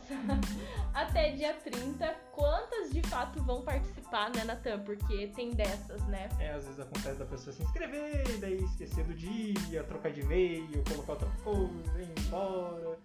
até 0.94 1.32
dia 1.32 1.54
30. 1.54 2.14
Quantas 2.32 2.92
de 2.92 3.02
fato 3.04 3.42
vão 3.44 3.62
participar, 3.62 4.32
né, 4.36 4.44
Natan? 4.44 4.80
Porque 4.80 5.28
tem 5.36 5.52
dessas, 5.52 6.02
né? 6.08 6.30
É, 6.40 6.52
às 6.52 6.66
vezes 6.66 6.80
acontece 6.80 7.20
da 7.20 7.26
pessoa 7.26 7.54
se 7.54 7.64
inscrever, 7.64 8.40
daí 8.40 8.64
esquecer 8.64 9.04
do 9.04 9.14
dia, 9.14 9.84
trocar 9.84 10.12
de 10.12 10.22
e-mail, 10.22 10.84
colocar 10.90 11.14
outra 11.14 11.30
coisa, 11.44 12.02
ir 12.02 12.14
embora. 12.20 12.98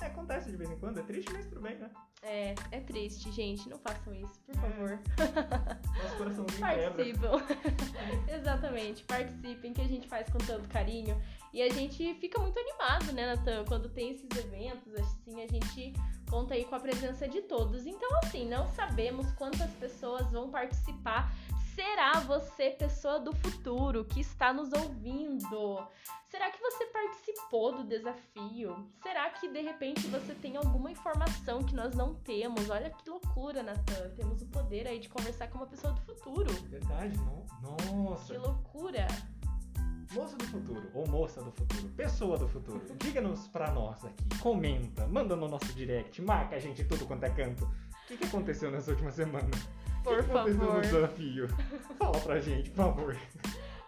É, 0.00 0.06
acontece 0.06 0.50
de 0.50 0.56
vez 0.56 0.70
em 0.70 0.76
quando, 0.78 0.98
é 0.98 1.02
triste, 1.02 1.32
mas 1.32 1.46
tudo 1.46 1.60
bem, 1.60 1.76
né? 1.78 1.90
É, 2.22 2.54
é 2.70 2.80
triste, 2.80 3.30
gente. 3.32 3.68
Não 3.68 3.78
façam 3.78 4.14
isso, 4.14 4.40
por 4.46 4.54
É. 4.56 4.58
favor. 4.60 4.98
Nosso 6.02 6.16
coraçãozinho. 6.16 6.60
Participam. 6.60 7.42
Exatamente, 8.28 9.04
participem, 9.04 9.72
que 9.72 9.80
a 9.80 9.88
gente 9.88 10.08
faz 10.08 10.28
com 10.28 10.38
tanto 10.38 10.68
carinho. 10.68 11.20
E 11.52 11.60
a 11.62 11.68
gente 11.70 12.14
fica 12.14 12.40
muito 12.40 12.58
animado, 12.58 13.12
né, 13.12 13.34
Natan? 13.34 13.64
Quando 13.66 13.88
tem 13.90 14.12
esses 14.12 14.28
eventos, 14.36 14.94
assim, 14.94 15.42
a 15.42 15.46
gente 15.46 15.92
conta 16.30 16.54
aí 16.54 16.64
com 16.64 16.74
a 16.74 16.80
presença 16.80 17.28
de 17.28 17.42
todos. 17.42 17.86
Então, 17.86 18.08
assim, 18.24 18.48
não 18.48 18.66
sabemos 18.68 19.30
quantas 19.32 19.70
pessoas 19.74 20.30
vão 20.32 20.50
participar. 20.50 21.30
Será 21.74 22.20
você, 22.20 22.70
pessoa 22.70 23.18
do 23.18 23.34
futuro, 23.34 24.04
que 24.04 24.20
está 24.20 24.52
nos 24.52 24.72
ouvindo? 24.72 25.86
Será 26.28 26.50
que 26.50 26.60
você 26.60 26.84
participou 26.86 27.74
do 27.74 27.84
desafio? 27.84 28.90
Será 29.02 29.30
que 29.30 29.48
de 29.48 29.60
repente 29.62 30.06
você 30.08 30.34
tem 30.34 30.56
alguma 30.56 30.90
informação 30.90 31.62
que 31.62 31.74
nós 31.74 31.94
não 31.94 32.14
temos? 32.14 32.68
Olha 32.68 32.90
que 32.90 33.08
loucura, 33.08 33.62
Natan. 33.62 34.10
Temos 34.16 34.42
o 34.42 34.46
poder 34.46 34.86
aí 34.86 34.98
de 34.98 35.08
conversar 35.08 35.48
com 35.48 35.58
uma 35.58 35.66
pessoa 35.66 35.94
do 35.94 36.00
futuro. 36.02 36.52
Verdade, 36.68 37.16
não? 37.16 37.46
Nossa. 37.62 38.34
Que 38.34 38.38
loucura! 38.38 39.06
Moça 40.12 40.36
do 40.36 40.44
futuro, 40.44 40.90
ou 40.92 41.08
moça 41.08 41.42
do 41.42 41.50
futuro, 41.52 41.88
pessoa 41.96 42.36
do 42.36 42.46
futuro, 42.46 42.84
diga-nos 42.98 43.48
pra 43.48 43.70
nós 43.70 44.04
aqui, 44.04 44.22
comenta, 44.42 45.06
manda 45.06 45.34
no 45.34 45.48
nosso 45.48 45.72
direct, 45.72 46.20
marca 46.20 46.56
a 46.56 46.58
gente 46.58 46.84
tudo 46.84 47.06
quanto 47.06 47.24
é 47.24 47.30
canto. 47.30 47.64
O 47.64 48.06
que, 48.06 48.18
que 48.18 48.24
aconteceu 48.26 48.70
nessa 48.70 48.90
última 48.90 49.10
semana? 49.10 49.48
Por 50.02 50.18
aconteceu 50.20 50.60
favor. 50.60 50.80
desafio? 50.82 51.48
Fala 51.98 52.20
pra 52.20 52.40
gente, 52.40 52.70
por 52.70 52.76
favor. 52.76 53.16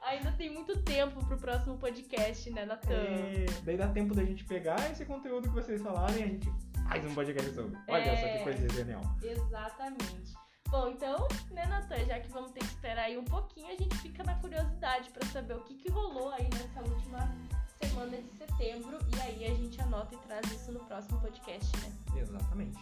Ainda 0.03 0.31
tem 0.33 0.51
muito 0.53 0.77
tempo 0.83 1.25
pro 1.27 1.37
próximo 1.39 1.79
podcast, 1.79 2.51
né, 2.51 2.67
Natan? 2.67 2.93
É, 2.93 3.47
daí 3.65 3.77
dá 3.77 3.89
tempo 3.89 4.15
da 4.15 4.23
gente 4.23 4.45
pegar 4.45 4.91
esse 4.91 5.05
conteúdo 5.07 5.49
que 5.49 5.55
vocês 5.55 5.81
falaram 5.81 6.15
e 6.19 6.23
a 6.23 6.27
gente 6.27 6.49
faz 6.89 7.05
um 7.07 7.15
podcast 7.15 7.55
sobre. 7.55 7.79
Olha 7.89 8.03
É. 8.03 8.17
só 8.17 8.29
que 8.39 8.45
coisa 8.45 8.69
genial. 8.75 9.01
Exatamente. 9.23 10.35
Bom, 10.69 10.89
então, 10.89 11.27
né, 11.53 11.65
Natan, 11.67 12.05
já 12.05 12.21
que 12.21 12.29
vamos 12.31 12.51
ter 12.51 12.61
que 12.61 12.67
esperar 12.67 13.05
aí 13.05 13.17
um 13.17 13.25
pouquinho, 13.25 13.69
a 13.69 13.77
gente 13.77 13.97
fica 13.99 14.23
na 14.25 14.35
curiosidade 14.35 15.09
pra 15.11 15.25
saber 15.29 15.55
o 15.55 15.61
que, 15.63 15.75
que 15.75 15.91
rolou 15.91 16.31
aí 16.31 16.49
nessa 16.53 16.81
última 16.83 17.35
semana 17.83 18.17
de 18.19 18.31
setembro. 18.37 18.99
E 19.17 19.21
aí 19.21 19.45
a 19.53 19.55
gente 19.55 19.81
anota 19.81 20.15
e 20.15 20.19
traz 20.19 20.51
isso 20.53 20.73
no 20.73 20.81
próximo 20.81 21.19
podcast, 21.21 21.75
né? 21.79 21.93
Exatamente. 22.21 22.79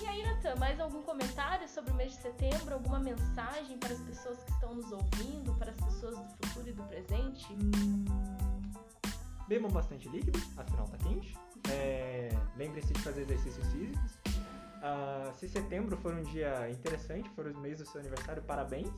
E 0.00 0.06
aí, 0.06 0.22
Natan, 0.22 0.56
mais 0.56 0.80
algum 0.80 1.02
comentário 1.02 1.68
sobre 1.68 1.90
o 1.90 1.94
mês 1.94 2.12
de 2.12 2.18
setembro? 2.22 2.74
Alguma 2.74 2.98
mensagem 2.98 3.76
para 3.78 3.92
as 3.92 4.00
pessoas 4.00 4.42
que 4.42 4.50
estão 4.52 4.74
nos 4.74 4.90
ouvindo, 4.90 5.54
para 5.58 5.70
as 5.70 5.76
pessoas 5.76 6.16
do 6.16 6.24
futuro 6.24 6.68
e 6.68 6.72
do 6.72 6.82
presente? 6.84 7.52
Hum, 7.52 8.04
Bebam 9.46 9.70
bastante 9.70 10.08
líquido, 10.08 10.38
afinal 10.56 10.86
tá 10.86 10.96
quente. 10.98 11.36
É, 11.70 12.30
Lembre-se 12.56 12.92
de 12.92 13.00
fazer 13.02 13.22
exercícios 13.22 13.66
físicos. 13.72 14.18
Ah, 14.82 15.32
se 15.34 15.48
setembro 15.48 15.96
for 15.98 16.14
um 16.14 16.22
dia 16.22 16.70
interessante, 16.70 17.28
for 17.30 17.46
o 17.46 17.58
mês 17.58 17.78
do 17.78 17.84
seu 17.84 18.00
aniversário, 18.00 18.42
parabéns. 18.42 18.88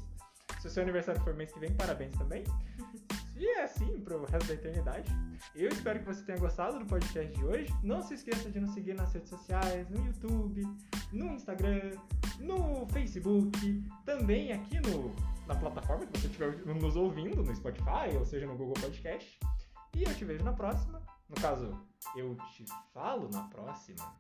Se 0.61 0.69
o 0.69 0.71
seu 0.71 0.83
aniversário 0.83 1.21
for 1.23 1.35
mês 1.35 1.51
que 1.51 1.59
vem, 1.59 1.75
parabéns 1.75 2.13
também. 2.17 2.45
E 3.43 3.45
é 3.45 3.65
assim 3.65 4.01
pro 4.03 4.25
resto 4.25 4.47
da 4.47 4.55
eternidade. 4.55 5.11
Eu 5.53 5.69
espero 5.69 5.99
que 5.99 6.05
você 6.05 6.23
tenha 6.23 6.39
gostado 6.39 6.79
do 6.79 6.87
podcast 6.87 7.37
de 7.37 7.45
hoje. 7.45 7.75
Não 7.83 8.01
se 8.01 8.15
esqueça 8.15 8.49
de 8.49 8.61
nos 8.61 8.71
seguir 8.71 8.95
nas 8.95 9.13
redes 9.13 9.31
sociais, 9.31 9.91
no 9.91 10.07
YouTube, 10.07 10.63
no 11.11 11.27
Instagram, 11.35 11.91
no 12.39 12.87
Facebook, 12.91 13.83
também 14.05 14.53
aqui 14.53 14.79
no, 14.79 15.13
na 15.49 15.57
plataforma 15.57 16.07
que 16.07 16.21
você 16.21 16.29
estiver 16.29 16.65
nos 16.67 16.95
ouvindo, 16.95 17.43
no 17.43 17.57
Spotify, 17.57 18.17
ou 18.17 18.25
seja, 18.25 18.47
no 18.47 18.57
Google 18.57 18.81
Podcast. 18.81 19.41
E 19.97 20.05
eu 20.05 20.15
te 20.15 20.25
vejo 20.25 20.45
na 20.45 20.53
próxima. 20.53 21.03
No 21.29 21.35
caso, 21.35 21.77
eu 22.15 22.37
te 22.55 22.65
falo 22.95 23.29
na 23.29 23.43
próxima. 23.49 24.15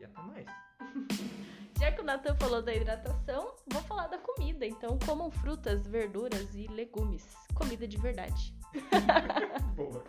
E 0.00 0.04
até 0.04 0.20
mais. 0.20 0.46
Já 1.84 1.92
que 1.92 2.00
o 2.00 2.04
Natan 2.04 2.34
falou 2.36 2.62
da 2.62 2.74
hidratação, 2.74 3.56
vou 3.66 3.82
falar 3.82 4.06
da 4.06 4.16
comida. 4.16 4.64
Então, 4.64 4.98
comam 5.04 5.30
frutas, 5.30 5.86
verduras 5.86 6.54
e 6.54 6.66
legumes. 6.68 7.26
Comida 7.54 7.86
de 7.86 7.98
verdade. 7.98 8.54
Boa. 9.76 10.02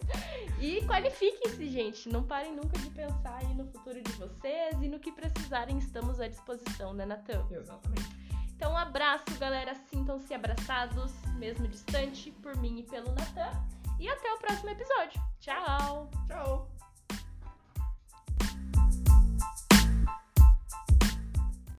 E 0.58 0.86
qualifiquem-se, 0.86 1.68
gente. 1.68 2.08
Não 2.08 2.24
parem 2.24 2.56
nunca 2.56 2.80
de 2.80 2.90
pensar 2.92 3.40
aí 3.42 3.54
no 3.54 3.66
futuro 3.66 4.02
de 4.02 4.12
vocês 4.14 4.82
e 4.82 4.88
no 4.88 5.02
que 5.02 5.12
precisarem, 5.12 5.78
estamos 5.78 6.22
à 6.22 6.30
disposição, 6.30 6.94
né, 6.94 7.06
Natan? 7.06 7.46
Exatamente. 7.52 8.10
Então, 8.56 8.72
um 8.72 8.78
abraço, 8.78 9.38
galera. 9.38 9.76
Sintam-se 9.76 10.34
abraçados, 10.34 11.12
mesmo 11.34 11.68
distante, 11.68 12.32
por 12.42 12.56
mim 12.56 12.80
e 12.80 12.84
pelo 12.84 13.12
Natan. 13.12 13.52
E 14.00 14.08
até 14.08 14.32
o 14.32 14.38
próximo 14.38 14.70
episódio. 14.70 15.22
Tchau! 15.42 16.10
Tchau. 16.26 16.75